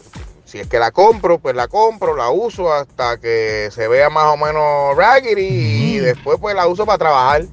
Si 0.47 0.61
es 0.61 0.69
que 0.69 0.79
la 0.79 0.93
compro, 0.93 1.39
pues 1.41 1.57
la 1.57 1.67
compro, 1.67 2.17
la 2.17 2.31
uso 2.31 2.73
hasta 2.73 3.19
que 3.19 3.69
se 3.73 3.89
vea 3.89 4.09
más 4.11 4.27
o 4.27 4.37
menos 4.37 4.97
raggedy 4.97 5.43
y 5.43 5.99
después 5.99 6.39
pues 6.41 6.55
la 6.55 6.69
uso 6.69 6.87
para 6.87 6.99
trabajar. 6.99 7.45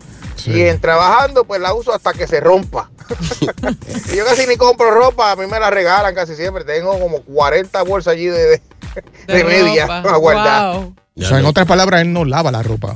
Y 0.45 0.61
en 0.61 0.79
trabajando, 0.79 1.43
pues 1.45 1.59
la 1.59 1.73
uso 1.73 1.93
hasta 1.93 2.13
que 2.13 2.27
se 2.27 2.39
rompa. 2.39 2.91
y 4.13 4.15
yo 4.15 4.25
casi 4.25 4.45
ni 4.45 4.57
compro 4.57 4.91
ropa, 4.91 5.31
a 5.31 5.35
mí 5.35 5.47
me 5.47 5.59
la 5.59 5.69
regalan 5.71 6.13
casi 6.13 6.35
siempre. 6.35 6.65
Tengo 6.65 6.99
como 6.99 7.21
40 7.21 7.81
bolsas 7.83 8.13
allí 8.13 8.25
de, 8.25 8.43
de, 8.47 8.61
de 9.27 9.43
media 9.43 9.85
a 9.85 10.17
guardar. 10.17 10.75
O 10.75 10.93
sea, 11.21 11.39
en 11.39 11.45
otras 11.45 11.65
palabras, 11.65 12.01
él 12.01 12.13
no 12.13 12.25
lava 12.25 12.51
la 12.51 12.61
ropa. 12.61 12.95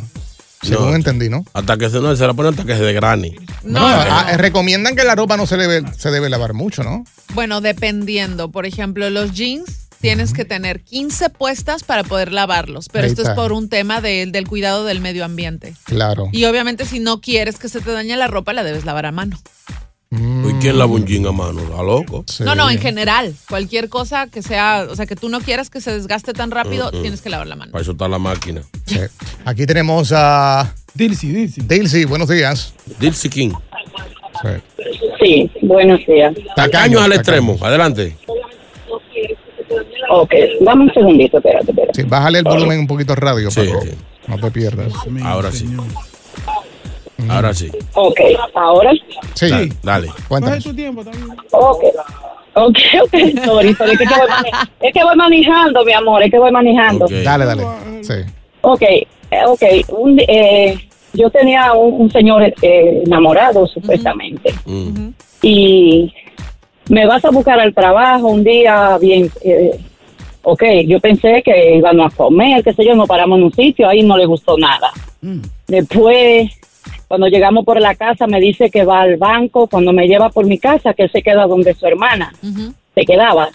Según 0.62 0.90
No. 0.90 0.96
entendí, 0.96 1.30
¿no? 1.30 1.46
Hasta 1.54 1.78
que 1.78 1.90
se, 1.90 2.00
no, 2.02 2.16
se 2.16 2.26
la 2.28 2.34
pone 2.34 2.50
hasta 2.50 2.66
que 2.66 2.76
se 2.76 2.84
desgrane. 2.84 3.36
No, 3.64 3.80
ah, 3.86 4.34
recomiendan 4.38 4.96
que 4.96 5.04
la 5.04 5.16
ropa 5.16 5.38
no 5.38 5.46
se 5.46 5.56
debe, 5.56 5.84
se 5.98 6.12
debe 6.12 6.30
lavar 6.30 6.54
mucho, 6.54 6.84
¿no? 6.84 7.04
Bueno, 7.34 7.62
dependiendo. 7.62 8.52
Por 8.52 8.66
ejemplo, 8.66 9.10
los 9.10 9.34
jeans 9.34 9.87
tienes 10.02 10.34
que 10.34 10.46
tener 10.46 10.82
15 10.82 11.30
puestas 11.30 11.84
para 11.84 12.04
poder 12.04 12.32
lavarlos, 12.32 12.88
pero 12.92 13.06
Ahí 13.06 13.10
esto 13.12 13.24
es 13.24 13.30
por 13.30 13.52
un 13.52 13.70
tema 13.70 14.02
de- 14.02 14.26
del 14.28 14.48
cuidado 14.48 14.86
del 14.86 15.00
medio 15.02 15.26
ambiente. 15.26 15.74
Claro. 15.86 16.30
Y 16.32 16.46
obviamente 16.46 16.86
si 16.86 17.00
no 17.00 17.22
quieres 17.22 17.58
que 17.60 17.70
se 17.70 17.82
te 17.82 17.92
dañe 17.92 18.16
la 18.18 18.28
ropa, 18.28 18.54
la 18.54 18.64
debes 18.64 18.86
lavar 18.86 19.06
a 19.06 19.12
mano. 19.12 19.38
¿Y 20.10 20.54
quién 20.62 20.78
lava 20.80 20.94
un 20.94 21.06
jean 21.06 21.26
a 21.28 21.34
mano? 21.34 21.60
¿A 21.78 21.84
loco? 21.84 22.24
No, 22.40 22.56
no, 22.56 22.70
en 22.70 22.80
general. 22.80 23.36
Cualquier 23.50 23.90
cosa 23.90 24.28
que 24.28 24.42
sea, 24.42 24.88
o 24.90 24.96
sea, 24.96 25.06
que 25.06 25.18
tú 25.18 25.28
no 25.28 25.42
quieras 25.42 25.70
que 25.70 25.82
se 25.82 25.92
desgaste 25.92 26.32
tan 26.32 26.50
rápido, 26.50 26.90
Mm, 26.94 26.98
mm. 26.98 27.02
tienes 27.02 27.22
que 27.22 27.30
lavar 27.30 27.48
la 27.48 27.58
mano. 27.58 27.74
Para 27.74 27.82
eso 27.82 27.92
está 27.92 28.08
la 28.08 28.18
máquina. 28.18 28.62
Sí. 28.86 29.00
Aquí 29.44 29.66
tenemos 29.66 30.14
a. 30.16 30.74
Dilcy, 30.94 31.28
Dilcy. 31.34 31.62
Dilcy, 31.62 32.06
buenos 32.06 32.30
días. 32.30 32.74
Dilcy 33.02 33.30
King. 33.30 33.52
Sí, 35.20 35.52
buenos 35.62 36.00
días. 36.08 36.34
Tacaños 36.56 37.02
al 37.02 37.14
extremo. 37.14 37.58
Adelante. 37.62 38.16
Ok, 40.10 40.34
dame 40.62 40.84
un 40.86 40.94
segundito, 40.94 41.38
espérate, 41.38 41.72
espérate. 41.72 42.02
Sí, 42.02 42.08
bájale 42.08 42.40
el 42.40 42.44
volumen 42.46 42.80
un 42.80 42.88
poquito 42.88 43.16
radio 43.16 43.50
para 43.54 43.68
que 43.80 43.96
no 44.28 44.38
te 44.38 44.52
pierdas. 44.52 44.94
Ahora 45.24 45.52
sí. 45.52 45.66
Ahora 47.30 47.54
sí. 47.54 47.72
Ok, 47.94 48.20
ahora. 48.56 48.92
Sí. 49.34 49.50
Dale. 49.50 49.70
dale. 49.84 50.08
Cuéntanos. 50.28 50.66
Ok. 51.52 51.84
Ok, 52.60 52.76
ok, 53.04 53.14
sorry, 53.46 53.76
sorry, 53.76 53.92
es 53.92 53.98
que 54.00 54.06
voy, 54.06 54.28
mane- 54.30 54.52
es 54.82 54.94
que 54.94 55.04
voy 55.04 55.16
manejando, 55.16 55.86
mi 55.86 55.94
amor, 55.94 56.24
es 56.24 56.32
que 56.32 56.40
voy 56.40 56.52
manejando. 56.52 57.06
Dale, 57.24 57.46
dale. 57.46 57.64
Sí. 58.02 58.14
Ok, 58.62 58.82
eh, 58.82 59.06
ok, 59.46 59.62
un 59.90 60.20
eh, 60.28 60.76
yo 61.14 61.30
tenía 61.30 61.74
un, 61.74 62.02
un 62.02 62.12
señor 62.12 62.42
eh, 62.44 63.04
enamorado, 63.06 63.68
supuestamente, 63.68 64.56
y 65.44 66.12
me 66.90 67.06
vas 67.06 67.24
a 67.26 67.30
buscar 67.30 67.60
al 67.60 67.76
trabajo 67.76 68.28
un 68.28 68.44
día 68.44 68.98
bien, 69.00 69.30
eh, 69.44 69.80
ok, 70.50 70.64
yo 70.86 71.02
pensé 71.02 71.42
que 71.44 71.76
íbamos 71.76 72.14
a 72.14 72.16
comer, 72.16 72.64
qué 72.64 72.72
sé 72.72 72.86
yo, 72.86 72.96
nos 72.96 73.06
paramos 73.06 73.38
en 73.38 73.44
un 73.44 73.54
sitio, 73.54 73.90
ahí 73.90 74.02
no 74.02 74.18
le 74.18 74.26
gustó 74.26 74.58
nada. 74.58 74.92
Después, 75.68 76.50
cuando 77.10 77.28
llegamos 77.28 77.66
por 77.66 77.82
la 77.82 77.96
casa, 77.96 78.28
me 78.28 78.40
dice 78.40 78.70
que 78.70 78.86
va 78.86 79.02
al 79.02 79.18
banco, 79.18 79.68
cuando 79.68 79.92
me 79.92 80.08
lleva 80.08 80.30
por 80.30 80.46
mi 80.46 80.58
casa, 80.58 80.94
que 80.94 81.04
él 81.04 81.12
se 81.12 81.22
queda 81.22 81.46
donde 81.48 81.74
su 81.74 81.86
hermana 81.86 82.34
se 82.96 83.06
quedaba. 83.06 83.50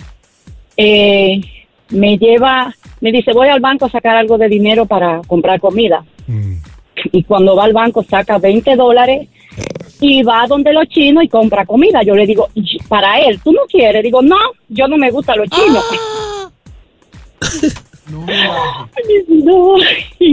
Eh, 0.76 1.40
me 1.88 2.18
lleva, 2.18 2.74
me 3.00 3.11
dice, 3.11 3.33
voy 3.33 3.48
al 3.48 3.61
banco 3.61 3.87
a 3.87 3.90
sacar 3.90 4.14
algo 4.16 4.37
de 4.37 4.48
dinero 4.48 4.85
para 4.85 5.22
comprar 5.26 5.61
comida. 5.61 6.05
Y 7.11 7.22
cuando 7.24 7.57
va 7.57 7.64
al 7.64 7.72
banco 7.72 8.02
saca 8.02 8.37
20 8.37 8.76
dólares 8.76 9.28
y 9.98 10.22
va 10.22 10.46
donde 10.46 10.74
los 10.74 10.87
chinos 10.88 11.24
y 11.24 11.28
compra 11.28 11.64
comida. 11.64 12.02
Yo 12.02 12.14
le 12.14 12.26
digo, 12.26 12.48
"Y 12.55 12.78
para 12.87 13.18
él, 13.20 13.40
¿tú 13.42 13.50
no 13.52 13.62
quieres? 13.66 14.02
Digo, 14.02 14.20
no, 14.20 14.37
yo 14.68 14.87
no 14.88 14.98
me 14.98 15.11
gustan 15.11 15.38
los 15.38 15.48
chinos. 15.48 15.85
No, 18.11 18.27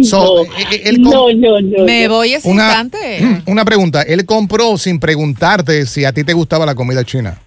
So, 0.03 0.43
no, 0.43 0.43
eh, 0.43 0.65
eh, 0.71 0.82
él 0.86 1.01
no, 1.01 1.32
no, 1.34 1.60
no, 1.62 1.84
Me 1.86 2.08
no. 2.08 2.15
voy 2.15 2.34
ese 2.34 2.47
Una, 2.49 2.65
instante. 2.65 3.41
una 3.47 3.65
pregunta. 3.65 4.01
Él 4.03 4.25
compró 4.25 4.77
sin 4.77 4.99
preguntarte 4.99 5.86
si 5.86 6.05
a 6.05 6.13
ti 6.13 6.23
te 6.23 6.34
gustaba 6.34 6.65
la 6.65 6.75
comida 6.75 7.03
china. 7.03 7.39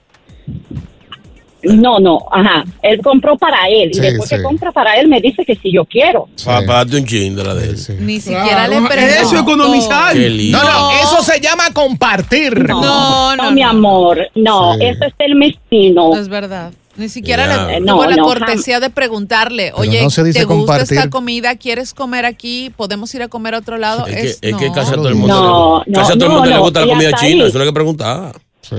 No, 1.65 2.01
no, 2.01 2.19
ajá. 2.33 2.65
Él 2.83 3.01
compró 3.03 3.37
para 3.39 3.69
él 3.69 3.91
y 3.93 3.95
Sí, 3.95 4.01
después 4.01 4.29
sí. 4.29 4.35
que 4.35 4.43
compra 4.43 4.73
para 4.73 4.97
él 4.97 5.07
me 5.07 5.21
dice 5.21 5.45
que 5.45 5.55
si 5.55 5.73
yo 5.73 5.85
quiero. 5.85 6.29
Para 6.45 6.61
darte 6.67 6.97
un 6.97 7.05
chin 7.07 7.37
de 7.37 7.45
la 7.45 7.55
de 7.55 7.67
él. 7.71 7.77
Ni 8.01 8.21
siquiera 8.21 8.67
le 8.67 8.79
Claro, 8.79 8.89
pregunto. 8.89 9.23
eso 9.23 9.35
es 9.37 9.43
economizar. 9.43 10.17
No, 10.17 10.63
no, 10.65 10.91
eso 10.91 11.23
se 11.23 11.41
llama 11.41 11.65
compartir. 11.73 12.69
No, 12.69 13.37
no, 13.37 13.53
mi 13.53 13.63
amor, 13.63 14.29
no, 14.35 14.75
Sí. 14.75 14.87
eso 14.87 15.05
es 15.05 15.15
el 15.21 15.37
mestino. 15.37 16.17
Es 16.17 16.29
verdad. 16.29 16.73
Ni 16.97 17.09
siquiera 17.09 17.47
Ya. 17.47 17.67
le 17.67 17.77
Eh, 17.77 17.81
tuvo 17.81 18.03
no, 18.05 18.11
la 18.11 18.17
no, 18.17 18.25
cortesía 18.25 18.79
de 18.79 18.91
preguntarle, 18.91 19.73
oye, 19.75 20.03
no 20.03 20.11
se 20.11 20.23
dice 20.25 20.41
¿te 20.41 20.45
gusta 20.45 20.57
compartir. 20.59 20.99
esta 20.99 21.09
comida? 21.11 21.57
¿Quieres 21.57 21.95
comer 21.95 22.27
aquí? 22.27 22.71
¿Podemos 22.77 23.15
ir 23.15 23.23
a 23.23 23.29
comer 23.29 23.55
a 23.55 23.59
otro 23.59 23.79
lado? 23.79 24.07
Es 24.07 24.15
que, 24.15 24.21
Es- 24.23 24.39
es 24.43 24.57
que 24.57 24.69
no. 24.69 24.73
casi 24.75 24.93
a 24.93 24.97
todo 24.97 25.09
el 25.09 25.15
mundo, 25.15 25.35
No, 25.35 25.83
le, 25.87 25.93
casi 25.95 26.13
a 26.13 26.15
no, 26.15 26.19
todo 26.19 26.27
el 26.29 26.33
mundo 26.35 26.45
no, 26.45 26.51
le 26.51 26.57
no, 26.57 26.63
gusta 26.63 26.81
la 26.81 26.87
comida 26.93 27.13
china. 27.15 27.45
ahí. 27.45 27.49
Eso 27.49 27.59
no 27.59 27.65
hay 27.65 27.71
que 27.71 27.75
preguntar. 27.75 28.33
Sí. 28.61 28.77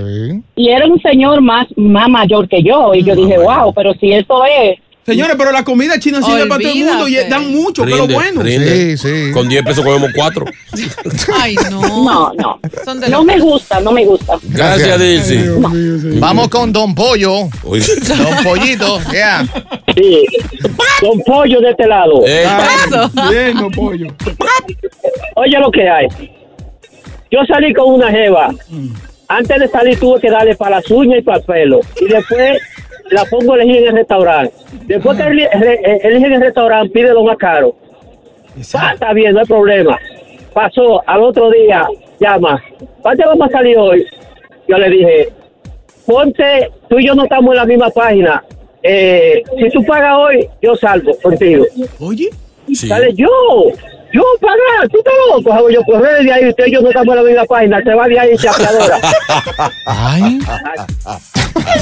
Y 0.56 0.70
era 0.70 0.86
un 0.88 1.02
señor 1.02 1.42
más, 1.42 1.68
más 1.76 2.08
mayor 2.08 2.48
que 2.48 2.62
yo. 2.64 2.94
Y 2.94 3.04
yo 3.04 3.16
dije, 3.16 3.38
wow, 3.38 3.74
pero 3.74 3.94
si 4.00 4.14
eso 4.14 4.44
es. 4.46 4.80
Señores, 5.06 5.36
pero 5.38 5.52
la 5.52 5.64
comida 5.64 6.00
china 6.00 6.22
sirve 6.22 6.46
para 6.48 6.62
todo 6.62 6.72
el 6.72 6.86
mundo 6.86 7.08
y 7.08 7.16
dan 7.30 7.52
mucho, 7.52 7.84
que 7.84 7.92
es 7.92 7.98
lo 7.98 8.04
Rinde, 8.08 8.14
bueno. 8.16 8.42
rinde. 8.42 8.98
Sí, 8.98 9.26
sí. 9.26 9.32
Con 9.34 9.50
10 9.50 9.64
pesos 9.66 9.84
comemos 9.84 10.12
4. 10.16 10.46
Ay, 11.42 11.56
no. 11.70 11.82
No, 12.14 12.32
no. 12.34 12.60
Son 12.86 13.00
de 13.00 13.10
No 13.10 13.24
me 13.24 13.40
gusta, 13.40 13.80
no 13.82 13.92
me 13.92 14.06
gusta. 14.06 14.38
Gracias, 14.44 15.00
Dilcy. 15.00 16.20
Vamos 16.20 16.48
con 16.50 16.72
Don 16.72 16.94
Pollo. 16.96 17.50
Don 17.64 18.44
Pollito. 18.44 19.00
Yeah. 19.12 19.46
Sí. 19.96 20.26
Con 21.02 21.20
pollo 21.22 21.60
de 21.62 21.72
este 21.72 21.88
lado. 21.88 22.26
Eso. 22.26 23.12
Bien, 23.30 23.56
no 23.56 23.70
pollo. 23.70 24.08
Oye 25.36 25.60
lo 25.60 25.72
que 25.72 25.90
hay. 25.90 26.08
Yo 27.32 27.40
salí 27.48 27.74
con 27.74 27.94
una 27.96 28.10
jeva. 28.12 28.54
Antes 29.28 29.60
de 29.60 29.68
salir 29.70 30.00
tuve 30.00 30.20
que 30.22 30.30
darle 30.30 30.56
para 30.56 30.78
las 30.78 30.92
uñas 30.92 31.20
y 31.20 31.22
para 31.24 31.40
el 31.40 31.44
pelo. 31.44 31.80
Y 32.00 32.06
después 32.06 32.60
la 33.14 33.26
pongo 33.26 33.54
a 33.54 33.56
elegir 33.62 33.84
en 33.84 33.88
el 33.90 33.96
restaurante. 33.98 34.54
Después 34.86 35.18
que 35.18 35.24
re- 35.24 35.50
elige 36.04 36.26
en 36.28 36.34
el 36.34 36.42
restaurante, 36.42 36.90
pide 36.92 37.14
lo 37.14 37.24
más 37.24 37.38
caro. 37.38 37.76
Ah, 38.76 38.92
está 38.94 39.14
bien, 39.14 39.34
no 39.34 39.40
hay 39.40 39.46
problema. 39.46 39.98
Pasó 40.54 41.02
al 41.08 41.24
otro 41.24 41.50
día, 41.50 41.88
llama. 42.20 42.62
¿Cuánto 43.02 43.28
vamos 43.28 43.48
a 43.50 43.52
salir 43.52 43.78
hoy? 43.78 44.06
Yo 44.68 44.78
le 44.78 44.90
dije, 44.90 45.30
ponte, 46.06 46.70
tú 46.90 47.00
y 47.00 47.08
yo 47.08 47.16
no 47.16 47.24
estamos 47.24 47.52
en 47.52 47.58
la 47.58 47.66
misma 47.66 47.90
página. 47.90 48.44
Eh, 48.84 49.42
si 49.58 49.70
tú 49.70 49.84
pagas 49.86 50.14
hoy, 50.18 50.48
yo 50.62 50.76
salgo 50.76 51.18
contigo. 51.22 51.66
Oye. 52.00 52.30
Sí. 52.68 52.88
Sale 52.88 53.14
yo, 53.14 53.28
yo 54.14 54.24
pagar, 54.40 54.88
tú 54.90 54.98
estás 55.00 55.14
loco. 55.36 55.54
Hago 55.54 55.70
yo 55.70 55.82
correr 55.84 56.24
de 56.24 56.32
ahí, 56.32 56.48
usted 56.50 56.68
y 56.68 56.72
yo 56.74 56.82
no 56.82 56.90
estamos 56.90 57.16
en 57.16 57.24
la 57.24 57.30
misma 57.30 57.46
página, 57.46 57.82
se 57.84 57.94
va 57.94 58.08
de 58.08 58.20
ahí 58.20 58.38
chapeadora. 58.38 59.00
Ay. 59.86 60.40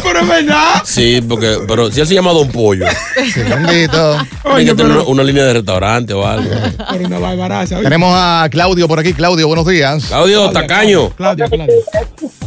Pero 0.03 0.19
es 0.19 0.27
verdad. 0.27 0.81
Sí, 0.83 1.21
porque, 1.27 1.57
pero 1.67 1.89
si 1.91 2.01
él 2.01 2.07
se 2.07 2.13
llama 2.13 2.31
Don 2.33 2.49
Pollo, 2.51 2.85
Sí, 3.33 3.41
bendito. 3.41 4.17
tiene 4.43 4.65
que 4.65 4.75
tener 4.75 4.91
una, 4.91 5.03
una 5.03 5.23
línea 5.23 5.43
de 5.45 5.53
restaurante 5.53 6.13
o 6.13 6.25
algo. 6.25 6.49
pero 6.91 7.07
una 7.07 7.19
barbaraza. 7.19 7.79
Tenemos 7.81 8.11
a 8.15 8.47
Claudio 8.51 8.87
por 8.87 8.99
aquí. 8.99 9.13
Claudio, 9.13 9.47
buenos 9.47 9.65
días. 9.65 10.05
Claudio, 10.07 10.51
tacaño. 10.51 11.09
Claudia, 11.11 11.47
Claudia. 11.47 11.75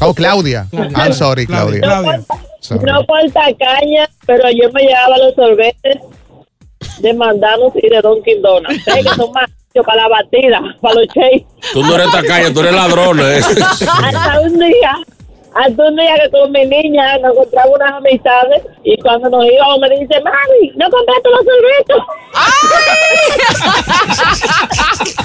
Oh, 0.01 0.15
Claudia. 0.15 0.67
I'm 0.73 1.13
sorry, 1.13 1.47
Claudia. 1.47 1.81
Claudia. 1.81 2.21
Sorry. 2.61 2.85
No 2.85 3.05
por 3.05 3.21
tacaña, 3.33 4.09
pero 4.27 4.45
yo 4.51 4.71
me 4.73 4.83
llevaba 4.83 5.19
los 5.19 5.35
sorbetes 5.35 5.99
de 7.01 7.15
Mandanos 7.15 7.73
y 7.75 7.89
de 7.89 8.01
Dunkin' 8.01 8.43
Donuts. 8.43 8.77
Ustedes 8.77 9.07
que 9.07 9.15
son 9.15 9.33
más 9.33 9.51
para 9.83 10.03
la 10.03 10.09
batida, 10.09 10.61
para 10.81 10.95
los 10.95 11.07
shakes. 11.09 11.47
Tú 11.73 11.83
no 11.83 11.95
eres 11.97 12.11
tacaño, 12.11 12.53
tú 12.53 12.61
eres 12.61 12.73
ladrón. 12.73 13.19
¿eh? 13.21 13.41
Hasta 13.41 14.41
un 14.41 14.59
día, 14.59 14.93
hasta 15.55 15.83
un 15.83 15.97
día 15.97 16.15
que 16.23 16.31
con 16.31 16.53
mi 16.53 16.65
niña 16.65 17.19
nos 17.19 17.33
encontramos 17.33 17.75
unas 17.77 17.93
amistades 17.93 18.63
y 18.85 18.97
cuando 19.01 19.31
nos 19.31 19.45
íbamos 19.47 19.81
me 19.81 19.91
dice, 19.91 20.21
mami, 20.23 20.73
no 20.77 20.89
compraste 20.91 21.29
los 21.31 21.41
sorbetos. 21.45 22.03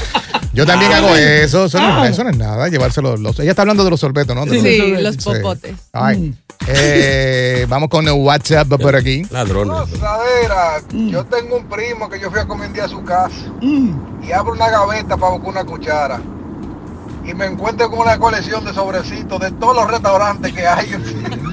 Yo 0.59 0.65
también 0.65 0.91
hago 0.93 1.15
eso. 1.15 1.65
Eso 1.65 1.79
no, 1.79 2.05
eso 2.05 2.23
no 2.23 2.29
es 2.29 2.37
nada. 2.37 2.67
Llevárselo. 2.67 3.17
Los, 3.17 3.39
ella 3.39 3.51
está 3.51 3.61
hablando 3.63 3.83
de 3.83 3.89
los 3.89 3.99
sorbetos, 3.99 4.35
¿no? 4.35 4.45
De 4.45 4.59
Sí, 4.61 4.91
los- 4.91 5.01
los 5.01 5.15
sí. 5.15 5.21
popotes. 5.41 5.75
Ay. 5.93 6.33
Eh, 6.67 7.65
vamos 7.69 7.89
con 7.89 8.05
el 8.07 8.13
WhatsApp 8.13 8.67
por 8.67 8.95
aquí. 8.95 9.23
Ladrones. 9.31 9.89
Gozadera, 9.91 10.81
yo 10.91 11.25
tengo 11.25 11.57
un 11.57 11.65
primo 11.67 12.09
que 12.09 12.19
yo 12.19 12.29
fui 12.29 12.39
a 12.39 12.45
comer 12.45 12.67
un 12.67 12.73
día 12.73 12.85
a 12.85 12.89
su 12.89 13.03
casa 13.03 13.35
y 13.61 14.31
abro 14.31 14.51
una 14.53 14.69
gaveta 14.69 15.17
para 15.17 15.31
buscar 15.33 15.49
una 15.49 15.63
cuchara 15.63 16.21
y 17.25 17.33
me 17.33 17.45
encuentro 17.45 17.89
con 17.89 17.99
una 17.99 18.17
colección 18.19 18.63
de 18.65 18.73
sobrecitos 18.73 19.39
de 19.39 19.51
todos 19.51 19.75
los 19.75 19.89
restaurantes 19.89 20.53
que 20.53 20.67
hay. 20.67 20.87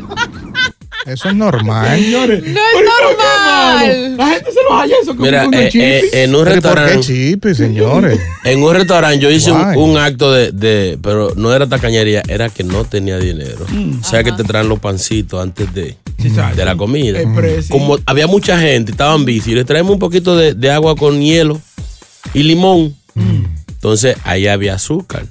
Eso 1.07 1.29
es 1.29 1.35
normal. 1.35 1.99
Señores, 2.01 2.43
No 2.43 2.49
es 2.61 2.85
normal. 3.01 4.17
La 4.17 4.27
gente 4.29 4.51
se 4.53 4.63
los 4.63 4.73
halla 4.73 4.95
eso 5.03 5.13
como 5.13 5.23
Mira, 5.25 5.45
con 5.45 5.55
eh, 5.55 5.69
chipis. 5.71 5.83
eh, 6.13 6.23
en 6.25 6.35
un 6.35 6.41
¿y 6.41 6.45
¿Por 6.45 6.49
qué 6.49 6.55
restaurante. 6.55 7.01
chipe, 7.01 7.55
señores? 7.55 8.21
En 8.45 8.63
un 8.63 8.75
restaurante 8.75 9.19
yo 9.19 9.31
hice 9.31 9.51
un, 9.53 9.97
acto 9.99 10.33
de, 10.33 10.53
de- 10.53 10.99
pero 11.03 11.33
no 11.37 11.53
era 11.55 11.67
tacañería, 11.69 12.23
era 12.29 12.49
que 12.49 12.63
no 12.65 12.85
tenía 12.85 13.19
dinero. 13.19 13.65
Mm. 13.69 14.01
O 14.01 14.05
sea 14.05 14.23
que 14.25 14.33
te 14.33 14.45
traen 14.45 14.69
los 14.69 14.79
pancitos 14.79 15.41
antes 15.43 15.73
de, 15.75 15.97
de 16.19 16.65
la 16.65 16.77
comida. 16.77 17.21
Como 17.69 17.99
había 18.07 18.27
mucha 18.27 18.59
gente, 18.59 18.93
estaban 18.93 19.25
bici, 19.25 19.55
les 19.55 19.67
traemos 19.67 19.93
un 19.93 19.99
poquito 19.99 20.37
de, 20.37 20.55
de 20.55 20.71
agua 20.71 20.95
con 20.97 21.21
hielo 21.21 21.61
y 22.35 22.43
limón. 22.45 22.95
Mm. 23.15 23.45
Entonces 23.69 24.17
ahí 24.25 24.47
había 24.47 24.75
azúcar. 24.75 25.27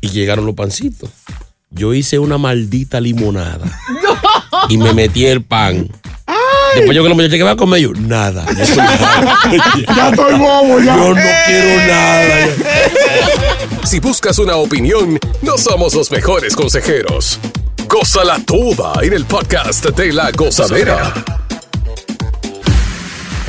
Y 0.00 0.10
llegaron 0.10 0.46
los 0.46 0.54
pancitos. 0.54 1.10
Yo 1.70 1.92
hice 1.92 2.18
una 2.18 2.38
maldita 2.38 3.00
limonada. 3.00 3.66
Y 4.68 4.76
me 4.78 4.92
metí 4.92 5.26
el 5.26 5.42
pan. 5.42 5.88
Después 6.74 6.94
yo 6.94 7.02
que 7.02 7.08
los 7.08 7.16
muchachos 7.16 7.36
que 7.38 7.42
va 7.42 7.52
a 7.52 7.56
comer 7.56 7.80
yo, 7.80 7.92
nada. 7.94 8.44
Yo 8.54 8.62
estoy- 8.62 8.84
Ya 9.96 10.10
estoy 10.10 10.38
bobo, 10.38 10.78
ya. 10.80 10.96
Yo 10.96 11.14
no 11.14 11.20
quiero 11.46 11.86
nada. 11.86 12.48
Si 13.84 14.00
buscas 14.00 14.38
una 14.38 14.56
opinión, 14.56 15.18
no 15.42 15.56
somos 15.56 15.94
los 15.94 16.10
mejores 16.10 16.54
consejeros. 16.54 17.40
Gózala 17.88 18.38
toda 18.44 19.02
en 19.02 19.14
el 19.14 19.24
podcast 19.24 19.86
de 19.86 20.12
la 20.12 20.30
gozadera. 20.32 21.12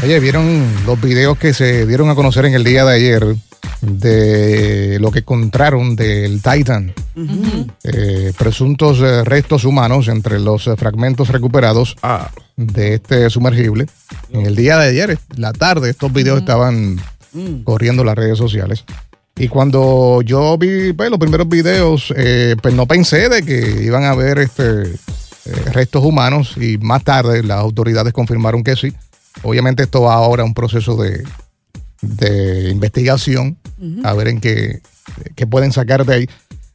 Oye, 0.01 0.17
¿vieron 0.21 0.65
los 0.85 0.99
videos 1.01 1.37
que 1.37 1.53
se 1.53 1.85
dieron 1.85 2.09
a 2.09 2.15
conocer 2.15 2.45
en 2.45 2.53
el 2.53 2.63
día 2.63 2.85
de 2.85 2.95
ayer 2.95 3.35
de 3.81 4.97
lo 4.99 5.11
que 5.11 5.19
encontraron 5.19 5.95
del 5.95 6.41
Titan? 6.41 6.93
Eh, 7.83 8.33
presuntos 8.37 8.99
eh, 8.99 9.23
restos 9.23 9.65
humanos 9.65 10.07
entre 10.07 10.39
los 10.39 10.67
eh, 10.67 10.75
fragmentos 10.77 11.29
recuperados 11.29 11.95
de 12.55 12.95
este 12.95 13.29
sumergible. 13.29 13.87
En 14.31 14.45
el 14.45 14.55
día 14.55 14.77
de 14.77 14.89
ayer, 14.89 15.19
la 15.35 15.53
tarde, 15.53 15.89
estos 15.89 16.11
videos 16.11 16.39
estaban 16.39 16.99
corriendo 17.63 18.03
las 18.03 18.15
redes 18.15 18.37
sociales. 18.37 18.85
Y 19.39 19.47
cuando 19.47 20.21
yo 20.21 20.57
vi 20.57 20.91
pues, 20.91 21.09
los 21.09 21.17
primeros 21.17 21.47
videos, 21.47 22.13
eh, 22.17 22.57
pues 22.61 22.73
no 22.73 22.85
pensé 22.85 23.29
de 23.29 23.41
que 23.41 23.83
iban 23.83 24.03
a 24.03 24.11
haber 24.11 24.37
este, 24.39 24.81
eh, 24.81 24.95
restos 25.71 26.03
humanos 26.03 26.55
y 26.57 26.77
más 26.77 27.05
tarde 27.05 27.41
las 27.41 27.59
autoridades 27.59 28.11
confirmaron 28.11 28.65
que 28.65 28.75
sí. 28.75 28.93
Obviamente 29.43 29.83
esto 29.83 30.01
va 30.01 30.15
ahora 30.15 30.43
a 30.43 30.45
un 30.45 30.53
proceso 30.53 30.97
de, 30.97 31.23
de 32.01 32.69
investigación, 32.69 33.57
a 34.03 34.13
ver 34.13 34.27
en 34.27 34.39
qué, 34.39 34.81
qué 35.35 35.47
pueden 35.47 35.71
sacar 35.71 36.05
de 36.05 36.13
ahí. 36.13 36.29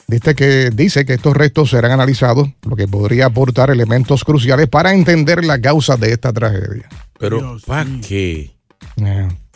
Dice 0.06 0.34
que, 0.34 0.70
dice 0.70 1.06
que 1.06 1.14
estos 1.14 1.34
restos 1.34 1.70
serán 1.70 1.92
analizados, 1.92 2.48
lo 2.68 2.76
que 2.76 2.86
podría 2.86 3.26
aportar 3.26 3.70
elementos 3.70 4.22
cruciales 4.22 4.68
para 4.68 4.92
entender 4.92 5.44
la 5.44 5.58
causa 5.60 5.96
de 5.96 6.12
esta 6.12 6.32
tragedia. 6.32 6.88
Pero, 7.18 7.58
¿para 7.66 7.88
qué? 8.06 8.50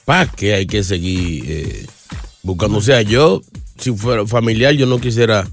¿Para 0.04 0.30
qué 0.30 0.54
hay 0.54 0.66
que 0.66 0.82
seguir 0.82 1.44
eh, 1.46 1.86
buscando? 2.42 2.78
O 2.78 2.80
sea, 2.80 3.02
yo, 3.02 3.42
si 3.76 3.92
fuera 3.92 4.26
familiar, 4.26 4.72
yo 4.72 4.86
no 4.86 4.98
quisiera, 4.98 5.46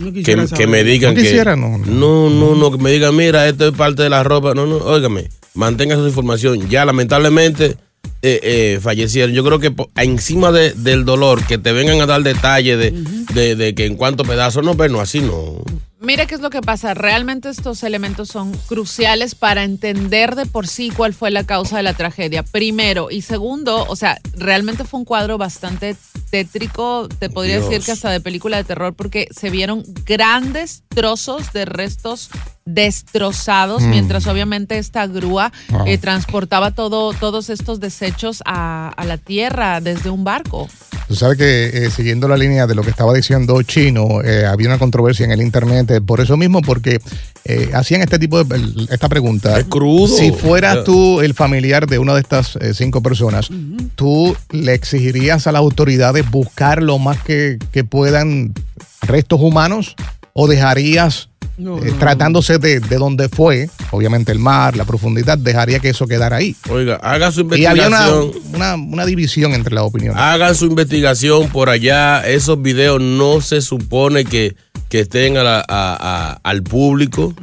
No 0.00 0.06
que, 0.06 0.14
quisiera 0.14 0.46
que 0.48 0.66
me 0.66 0.82
digan 0.82 1.14
No 1.14 1.16
que. 1.20 1.22
quisiera, 1.22 1.54
no, 1.54 1.78
no. 1.78 2.28
No, 2.28 2.54
no, 2.56 2.70
que 2.76 2.82
me 2.82 2.90
digan, 2.90 3.14
mira, 3.14 3.46
esto 3.48 3.68
es 3.68 3.74
parte 3.74 4.02
de 4.02 4.10
la 4.10 4.24
ropa. 4.24 4.52
No, 4.54 4.66
no, 4.66 4.78
óigame, 4.78 5.28
mantenga 5.54 5.94
esa 5.94 6.08
información. 6.08 6.68
Ya, 6.68 6.84
lamentablemente, 6.84 7.76
eh, 8.22 8.40
eh, 8.42 8.78
fallecieron. 8.82 9.34
Yo 9.34 9.44
creo 9.44 9.58
que 9.58 9.72
encima 9.96 10.52
de- 10.52 10.72
del 10.74 11.04
dolor, 11.04 11.44
que 11.46 11.58
te 11.58 11.72
vengan 11.72 12.00
a 12.00 12.06
dar 12.06 12.22
detalles 12.22 12.78
de, 12.78 12.90
de, 13.34 13.56
de 13.56 13.74
que 13.74 13.86
en 13.86 13.96
cuántos 13.96 14.26
pedazos, 14.26 14.64
no, 14.64 14.76
pero 14.76 14.92
no, 14.92 15.00
así 15.00 15.20
no. 15.20 15.62
Mira 16.02 16.24
qué 16.24 16.34
es 16.34 16.40
lo 16.40 16.48
que 16.48 16.62
pasa. 16.62 16.94
Realmente 16.94 17.50
estos 17.50 17.82
elementos 17.82 18.28
son 18.28 18.52
cruciales 18.68 19.34
para 19.34 19.64
entender 19.64 20.34
de 20.34 20.46
por 20.46 20.66
sí 20.66 20.90
cuál 20.90 21.12
fue 21.12 21.30
la 21.30 21.44
causa 21.44 21.76
de 21.76 21.82
la 21.82 21.92
tragedia. 21.92 22.42
Primero. 22.42 23.10
Y 23.10 23.20
segundo, 23.20 23.84
o 23.86 23.96
sea, 23.96 24.18
realmente 24.34 24.84
fue 24.84 25.00
un 25.00 25.04
cuadro 25.04 25.36
bastante 25.36 25.94
tétrico, 26.30 27.06
te 27.18 27.28
podría 27.28 27.56
Dios. 27.58 27.68
decir 27.68 27.84
que 27.84 27.92
hasta 27.92 28.10
de 28.10 28.20
película 28.20 28.56
de 28.56 28.64
terror, 28.64 28.94
porque 28.94 29.28
se 29.30 29.50
vieron 29.50 29.82
grandes 30.06 30.84
trozos 30.88 31.52
de 31.52 31.64
restos 31.66 32.30
destrozados, 32.64 33.82
Mm. 33.82 33.90
mientras 33.90 34.26
obviamente 34.26 34.78
esta 34.78 35.06
grúa 35.06 35.52
Wow. 35.70 35.86
eh, 35.86 35.98
transportaba 35.98 36.70
todo, 36.70 37.12
todos 37.12 37.50
estos 37.50 37.78
desechos 37.80 38.42
a, 38.46 38.88
a 38.96 39.04
la 39.04 39.18
tierra 39.18 39.80
desde 39.80 40.08
un 40.08 40.24
barco. 40.24 40.68
Tú 41.10 41.16
sabes 41.16 41.36
que 41.36 41.66
eh, 41.66 41.90
siguiendo 41.90 42.28
la 42.28 42.36
línea 42.36 42.68
de 42.68 42.76
lo 42.76 42.82
que 42.82 42.90
estaba 42.90 43.12
diciendo 43.12 43.60
Chino, 43.62 44.22
eh, 44.22 44.46
había 44.46 44.68
una 44.68 44.78
controversia 44.78 45.24
en 45.24 45.32
el 45.32 45.42
internet 45.42 46.00
por 46.06 46.20
eso 46.20 46.36
mismo, 46.36 46.62
porque 46.62 47.00
eh, 47.44 47.68
hacían 47.74 48.00
este 48.00 48.20
tipo 48.20 48.44
de 48.44 48.86
esta 48.90 49.08
pregunta. 49.08 49.58
Es 49.58 49.64
crudo. 49.64 50.06
Si 50.06 50.30
fueras 50.30 50.84
tú 50.84 51.20
el 51.20 51.34
familiar 51.34 51.88
de 51.88 51.98
una 51.98 52.14
de 52.14 52.20
estas 52.20 52.54
eh, 52.54 52.74
cinco 52.74 53.02
personas, 53.02 53.48
tú 53.96 54.36
le 54.52 54.72
exigirías 54.72 55.48
a 55.48 55.50
las 55.50 55.58
autoridades 55.58 56.30
buscar 56.30 56.80
lo 56.80 57.00
más 57.00 57.20
que, 57.20 57.58
que 57.72 57.82
puedan 57.82 58.54
restos 59.02 59.40
humanos 59.40 59.96
o 60.32 60.46
dejarías 60.46 61.28
No, 61.58 61.78
eh, 61.78 61.86
no, 61.86 61.90
no. 61.90 61.98
tratándose 61.98 62.58
de, 62.58 62.78
de 62.78 62.96
donde 62.98 63.28
fue, 63.28 63.68
obviamente 63.92 64.32
el 64.32 64.38
mar, 64.38 64.76
la 64.76 64.84
profundidad, 64.84 65.36
dejaría 65.38 65.78
que 65.80 65.90
eso 65.90 66.06
quedara 66.06 66.36
ahí. 66.36 66.54
Oiga, 66.68 66.96
haga 67.02 67.32
su 67.32 67.40
Y 67.54 67.64
había 67.66 67.88
una, 67.88 68.06
investigación. 68.08 68.54
una, 68.54 68.74
una 68.74 69.06
división 69.06 69.52
entre 69.52 69.74
las 69.74 69.84
opiniones. 69.84 70.20
Hagan 70.20 70.54
su 70.54 70.66
investigación 70.66 71.48
por 71.48 71.68
allá. 71.68 72.26
Esos 72.26 72.60
videos 72.60 73.00
no 73.00 73.40
se 73.40 73.60
supone 73.62 74.24
que, 74.24 74.54
que 74.88 75.00
estén 75.00 75.36
a 75.36 75.42
la- 75.42 75.60
a- 75.60 75.64
a- 75.68 76.40
al 76.42 76.62
público. 76.62 77.34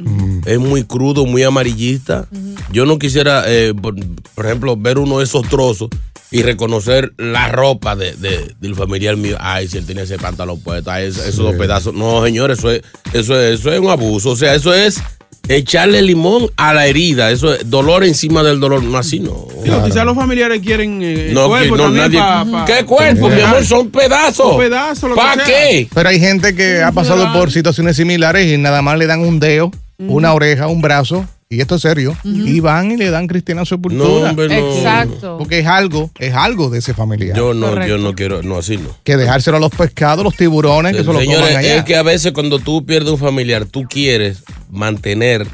Es 0.46 0.58
muy 0.58 0.84
crudo, 0.84 1.26
muy 1.26 1.42
amarillista. 1.42 2.26
Yo 2.72 2.86
no 2.86 2.98
quisiera, 2.98 3.44
eh, 3.46 3.74
por, 3.80 3.94
por 4.34 4.46
ejemplo, 4.46 4.76
ver 4.76 4.98
uno 4.98 5.18
de 5.18 5.24
esos 5.24 5.46
trozos 5.48 5.88
y 6.30 6.42
reconocer 6.42 7.12
la 7.16 7.48
ropa 7.48 7.96
de, 7.96 8.12
de- 8.14 8.54
del 8.60 8.74
familiar 8.74 9.16
mío. 9.16 9.36
Ay, 9.40 9.66
si 9.68 9.78
él 9.78 9.86
tenía 9.86 10.02
ese 10.02 10.18
pantalón 10.18 10.60
puesto, 10.60 10.90
ay, 10.90 11.06
esos, 11.06 11.24
esos 11.26 11.44
dos 11.44 11.54
pedazos. 11.56 11.94
No, 11.94 12.22
señores, 12.24 12.58
eso 12.58 12.70
es, 12.70 12.82
eso, 13.14 13.40
es, 13.40 13.60
eso 13.60 13.72
es 13.72 13.80
un 13.80 13.88
abuso. 13.88 14.30
O 14.30 14.36
sea, 14.36 14.54
eso 14.54 14.74
es 14.74 15.00
echarle 15.48 16.02
limón 16.02 16.50
a 16.56 16.74
la 16.74 16.86
herida. 16.86 17.30
Eso 17.30 17.54
es 17.54 17.68
dolor 17.70 18.04
encima 18.04 18.42
del 18.42 18.60
dolor. 18.60 18.82
No, 18.82 18.98
así 18.98 19.20
no. 19.20 19.46
Digo, 19.64 19.84
Quizás 19.84 20.04
los 20.04 20.14
familiares 20.16 20.60
quieren 20.64 21.00
eh, 21.02 21.30
No, 21.32 21.48
cuerpo 21.48 21.74
que 21.74 21.78
no, 21.78 21.84
también 21.84 22.04
nadie- 22.12 22.18
pa- 22.20 22.44
pa- 22.44 22.64
¿Qué 22.64 22.84
cuerpo, 22.84 23.28
mi 23.28 23.40
amor? 23.40 23.64
Son 23.64 23.90
pedazos. 23.90 24.36
Son 24.36 24.58
pedazos, 24.58 25.10
¿Para 25.16 25.44
qué? 25.44 25.88
Pero 25.92 26.08
hay 26.08 26.20
gente 26.20 26.54
que 26.54 26.82
ha 26.82 26.92
pasado 26.92 27.32
por 27.32 27.50
situaciones 27.50 27.96
similares 27.96 28.46
y 28.52 28.58
nada 28.58 28.82
más 28.82 28.98
le 28.98 29.06
dan 29.06 29.20
un 29.20 29.40
dedo, 29.40 29.70
una 29.98 30.32
oreja, 30.32 30.68
un 30.68 30.80
brazo, 30.80 31.26
y 31.50 31.60
esto 31.60 31.76
es 31.76 31.82
serio, 31.82 32.14
y 32.24 32.60
van 32.60 32.90
y 32.92 32.96
le 32.98 33.10
dan 33.10 33.26
cristiana 33.26 33.64
sepultura. 33.64 34.04
No, 34.06 34.28
hombre, 34.28 34.48
no. 34.48 34.76
Exacto. 34.76 35.36
Porque 35.38 35.60
es 35.60 35.66
algo, 35.66 36.10
es 36.18 36.34
algo 36.34 36.68
de 36.68 36.78
ese 36.80 36.92
familiar. 36.92 37.34
Yo 37.36 37.54
no, 37.54 37.68
Correcto. 37.70 37.88
yo 37.88 37.98
no 37.98 38.14
quiero, 38.14 38.42
no, 38.42 38.58
así 38.58 38.76
no. 38.76 38.90
que 39.02 39.16
dejárselo 39.16 39.56
a 39.56 39.60
los 39.60 39.70
pescados, 39.70 40.22
los 40.24 40.36
tiburones, 40.36 40.92
que 40.94 40.98
se 41.04 41.12
lo 41.12 41.18
Señores, 41.18 41.56
allá. 41.56 41.76
es 41.76 41.84
que 41.84 41.96
a 41.96 42.02
veces 42.02 42.32
cuando 42.32 42.58
tú 42.58 42.84
pierdes 42.84 43.12
un 43.12 43.18
familiar, 43.18 43.64
tú 43.64 43.84
quieres 43.88 44.42
mantener 44.70 45.46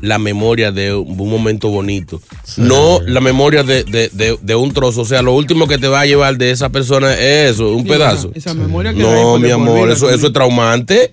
la 0.00 0.18
memoria 0.18 0.70
de 0.72 0.94
un 0.94 1.16
momento 1.28 1.68
bonito. 1.68 2.22
No 2.56 3.00
la 3.04 3.20
memoria 3.20 3.62
de, 3.64 3.82
de- 3.84 4.08
de- 4.12 4.38
de 4.40 4.54
un 4.54 4.72
trozo. 4.72 5.02
O 5.02 5.04
sea, 5.04 5.20
lo 5.20 5.34
último 5.34 5.66
que 5.66 5.76
te 5.78 5.88
va 5.88 6.00
a 6.00 6.06
llevar 6.06 6.38
de 6.38 6.52
esa 6.52 6.70
persona 6.70 7.12
es 7.12 7.52
eso, 7.56 7.74
un 7.74 7.82
Sí, 7.82 7.88
pedazo. 7.88 8.30
Esa, 8.34 8.54
memoria 8.54 8.94
que 8.94 9.00
No, 9.02 9.36
mi 9.38 9.50
amor, 9.50 9.90
eso, 9.90 10.08
eso 10.08 10.28
es 10.28 10.32
traumante. 10.32 11.10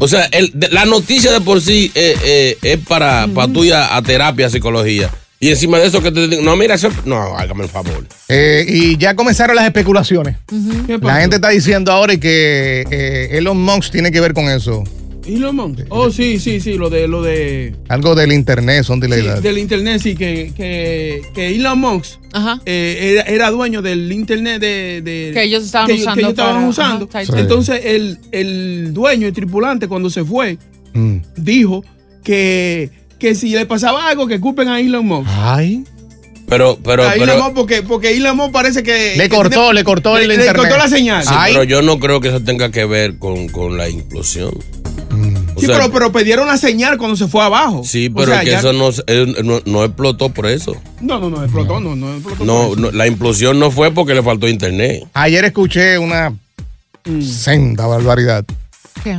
O 0.00 0.08
sea, 0.08 0.24
el- 0.32 0.52
la 0.70 0.84
noticia 0.86 1.30
de 1.32 1.40
por 1.40 1.60
sí 1.60 1.90
eh, 1.94 2.16
eh, 2.24 2.58
es 2.62 2.78
para, 2.86 3.26
para 3.34 3.52
tú 3.52 3.64
ir 3.64 3.74
a, 3.74 3.96
a 3.96 4.02
terapia, 4.02 4.48
psicología. 4.48 5.10
Y 5.40 5.50
encima 5.50 5.78
de 5.78 5.86
eso 5.86 6.02
que 6.02 6.10
te 6.10 6.26
digo, 6.26 6.42
no, 6.42 6.56
mira, 6.56 6.74
eso, 6.74 6.88
no, 7.04 7.36
hágame 7.36 7.62
el 7.64 7.70
favor. 7.70 8.04
Eh, 8.28 8.64
y 8.68 8.96
ya 8.96 9.14
comenzaron 9.14 9.54
las 9.54 9.66
especulaciones. 9.66 10.36
¿Qué 10.86 10.98
La 11.00 11.20
gente 11.20 11.36
está 11.36 11.50
diciendo 11.50 11.92
ahora 11.92 12.16
que 12.16 12.84
eh, 12.90 13.28
Elon 13.38 13.60
Musk 13.60 13.92
tiene 13.92 14.10
que 14.10 14.20
ver 14.20 14.32
con 14.34 14.48
eso. 14.48 14.82
Elon 15.28 15.54
Musk. 15.56 15.80
Oh, 15.90 16.10
sí, 16.10 16.38
sí, 16.38 16.60
sí, 16.60 16.74
lo 16.74 16.88
de 16.90 17.06
lo 17.06 17.22
de 17.22 17.74
Algo 17.88 18.14
del 18.14 18.32
internet, 18.32 18.82
son 18.84 18.98
de 19.00 19.08
la 19.08 19.16
sí, 19.16 19.22
edad. 19.22 19.42
del 19.42 19.58
internet, 19.58 20.00
sí, 20.02 20.14
que, 20.16 20.52
que, 20.56 21.22
que 21.34 21.54
Elon 21.54 21.78
Musk 21.78 22.18
Ajá. 22.32 22.60
eh, 22.66 23.12
era, 23.12 23.22
era 23.22 23.50
dueño 23.50 23.82
del 23.82 24.10
internet 24.12 24.60
de, 24.60 25.02
de- 25.02 25.30
Que 25.34 25.42
ellos 25.44 25.64
estaban 25.64 25.86
que 25.86 25.94
usando 25.94 26.14
que 26.14 26.20
ellos 26.20 26.30
estaban 26.30 26.54
para- 26.56 26.68
usando. 26.68 27.08
ajá, 27.12 27.24
Sí. 27.24 27.32
Entonces 27.36 27.80
el, 27.84 28.18
el 28.32 28.92
dueño, 28.94 29.26
el 29.26 29.32
tripulante, 29.32 29.86
cuando 29.88 30.10
se 30.10 30.24
fue, 30.24 30.58
Mm. 30.94 31.18
dijo 31.36 31.84
que, 32.24 32.90
que 33.18 33.34
si 33.34 33.50
le 33.50 33.66
pasaba 33.66 34.08
algo, 34.08 34.26
que 34.26 34.40
culpen 34.40 34.68
a 34.68 34.80
Elon 34.80 35.06
Musk. 35.06 35.28
Ay. 35.30 35.84
Pero, 36.48 36.78
pero, 36.82 37.02
a 37.06 37.14
Elon 37.14 37.38
Musk 37.40 37.52
porque, 37.54 37.82
porque 37.82 38.16
Elon 38.16 38.34
Musk 38.36 38.52
parece 38.52 38.82
que... 38.82 39.14
Le 39.18 39.28
cortó, 39.28 39.72
le 39.74 39.84
cortó 39.84 40.16
el 40.16 40.28
le, 40.28 40.34
internet. 40.36 40.56
Le 40.56 40.62
cortó 40.62 40.78
la 40.78 40.88
señal. 40.88 41.22
sí, 41.22 41.28
Ay. 41.32 41.52
pero 41.52 41.64
yo 41.64 41.82
no 41.82 41.98
creo 42.00 42.20
que 42.22 42.28
eso 42.28 42.40
tenga 42.40 42.70
que 42.70 42.86
ver 42.86 43.18
con, 43.18 43.48
con 43.48 43.76
la 43.76 43.88
implosión. 43.90 44.52
O 45.54 45.60
Sí, 45.60 45.66
sea, 45.66 45.76
pero, 45.76 45.90
pero 45.92 46.12
pidieron 46.12 46.46
la 46.46 46.56
señal 46.56 46.98
cuando 46.98 47.16
se 47.16 47.26
fue 47.26 47.42
abajo. 47.42 47.82
Sí, 47.84 48.08
O 48.12 48.14
pero 48.14 48.32
sea, 48.32 48.40
que 48.42 48.50
ya- 48.52 48.58
eso 48.60 48.72
no, 48.72 48.90
eh, 49.08 49.42
no, 49.44 49.60
no 49.64 49.84
explotó 49.84 50.28
por 50.28 50.46
eso. 50.46 50.76
No, 51.00 51.18
no, 51.18 51.30
no, 51.30 51.42
explotó, 51.42 51.80
no, 51.80 51.96
no 51.96 52.14
explotó. 52.14 52.44
No, 52.44 52.68
por 52.68 52.78
eso. 52.78 52.80
no, 52.80 52.90
la 52.92 53.06
implosión 53.08 53.58
no 53.58 53.70
fue 53.72 53.90
porque 53.92 54.14
le 54.14 54.22
faltó 54.22 54.48
internet. 54.48 55.04
Ayer 55.14 55.44
escuché 55.44 55.98
una 55.98 56.30
Mm. 57.04 57.22
senda 57.22 57.86
barbaridad. 57.86 58.44
¿Qué? 59.02 59.18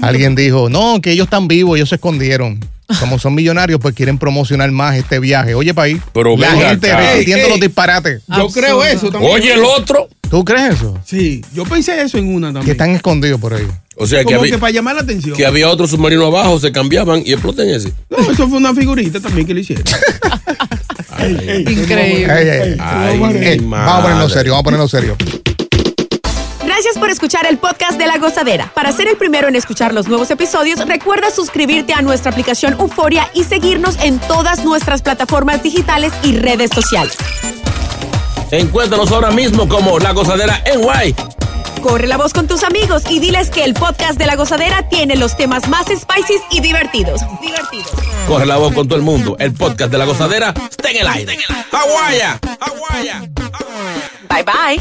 Alguien 0.00 0.34
dijo, 0.36 0.68
no, 0.70 1.00
que 1.02 1.12
ellos 1.12 1.24
están 1.24 1.48
vivos, 1.48 1.76
ellos 1.76 1.88
se 1.88 1.96
escondieron. 1.96 2.60
como 2.98 3.20
son 3.20 3.36
millonarios, 3.36 3.78
pues 3.80 3.94
quieren 3.94 4.18
promocionar 4.18 4.68
más 4.72 4.96
este 4.96 5.20
viaje. 5.20 5.54
Oye, 5.54 5.72
país, 5.72 5.98
Pero 6.12 6.36
la 6.36 6.50
gente 6.50 6.90
acá. 6.90 7.12
repitiendo 7.12 7.42
Ey, 7.42 7.44
ey. 7.44 7.50
los 7.50 7.60
disparates. 7.60 8.22
Yo 8.36 8.48
creo 8.48 8.82
eso 8.82 9.12
también. 9.12 9.32
Oye, 9.32 9.52
el 9.54 9.62
otro. 9.62 10.08
¿Tú 10.28 10.44
crees 10.44 10.74
eso? 10.74 10.98
Sí, 11.06 11.40
yo 11.54 11.62
pensé 11.64 12.02
eso 12.02 12.18
en 12.18 12.34
una 12.34 12.48
también. 12.48 12.64
Que 12.64 12.72
están 12.72 12.90
escondidos 12.90 13.40
por 13.40 13.54
ahí. 13.54 13.66
O 14.02 14.06
sea, 14.06 14.24
que 14.24 14.34
había, 14.34 14.52
que 14.52 14.58
para 14.58 14.72
llamar 14.72 14.94
la 14.94 15.02
atención. 15.02 15.36
que 15.36 15.44
había 15.44 15.68
otro 15.68 15.86
submarino 15.86 16.24
abajo, 16.24 16.58
se 16.58 16.72
cambiaban 16.72 17.22
y 17.22 17.32
explotan 17.32 17.68
ese. 17.68 17.92
No, 18.08 18.16
eso 18.16 18.48
fue 18.48 18.56
una 18.56 18.74
figurita 18.74 19.20
también 19.20 19.46
que 19.46 19.52
le 19.52 19.60
hicieron. 19.60 19.84
Increíble. 21.68 22.78
Ay, 22.80 23.58
vamos 23.60 23.98
a 23.98 24.02
ponerlo 24.02 24.28
serio, 24.30 24.52
vamos 24.52 24.62
a 24.62 24.64
ponerlo 24.64 24.88
serio. 24.88 25.16
Gracias 26.64 26.96
por 26.98 27.10
escuchar 27.10 27.44
el 27.46 27.58
podcast 27.58 27.98
de 27.98 28.06
La 28.06 28.16
Gozadera. 28.16 28.72
Para 28.74 28.90
ser 28.90 29.06
el 29.06 29.18
primero 29.18 29.48
en 29.48 29.54
escuchar 29.54 29.92
los 29.92 30.08
nuevos 30.08 30.30
episodios, 30.30 30.78
recuerda 30.86 31.30
suscribirte 31.30 31.92
a 31.92 32.00
nuestra 32.00 32.30
aplicación 32.30 32.76
Euforia 32.80 33.28
y 33.34 33.44
seguirnos 33.44 33.96
en 34.02 34.18
todas 34.20 34.64
nuestras 34.64 35.02
plataformas 35.02 35.62
digitales 35.62 36.10
y 36.22 36.38
redes 36.38 36.70
sociales. 36.74 37.18
Encuéntranos 38.50 39.12
ahora 39.12 39.30
mismo 39.30 39.68
como 39.68 39.98
La 39.98 40.12
Gozadera 40.12 40.62
en 40.64 40.80
Guay. 40.80 41.14
Corre 41.82 42.06
la 42.06 42.16
voz 42.18 42.34
con 42.34 42.46
tus 42.46 42.62
amigos 42.62 43.04
y 43.10 43.20
diles 43.20 43.50
que 43.50 43.64
el 43.64 43.74
podcast 43.74 44.18
de 44.18 44.26
La 44.26 44.36
Gozadera 44.36 44.88
tiene 44.88 45.16
los 45.16 45.36
temas 45.36 45.68
más 45.68 45.86
spicy 45.86 46.34
y 46.50 46.60
divertidos. 46.60 47.22
Divertidos. 47.40 47.90
Corre 48.28 48.44
la 48.44 48.58
voz 48.58 48.74
con 48.74 48.86
todo 48.86 48.98
el 48.98 49.04
mundo. 49.04 49.36
El 49.38 49.54
podcast 49.54 49.90
de 49.90 49.98
La 49.98 50.04
Gozadera 50.04 50.52
está 50.70 50.90
en 50.90 50.96
el 50.98 51.08
aire. 51.08 51.38
¡Aguaya! 51.72 52.38
¡Aguaya! 52.60 53.20
Bye 54.28 54.44
bye. 54.44 54.80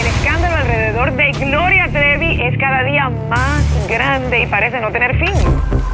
El 0.00 0.06
escándalo 0.06 0.56
alrededor 0.56 1.16
de 1.16 1.32
Gloria 1.32 1.88
Trevi 1.92 2.42
es 2.42 2.58
cada 2.58 2.82
día 2.82 3.08
más 3.28 3.62
grande 3.88 4.42
y 4.42 4.46
parece 4.46 4.80
no 4.80 4.90
tener 4.90 5.16
fin. 5.18 5.81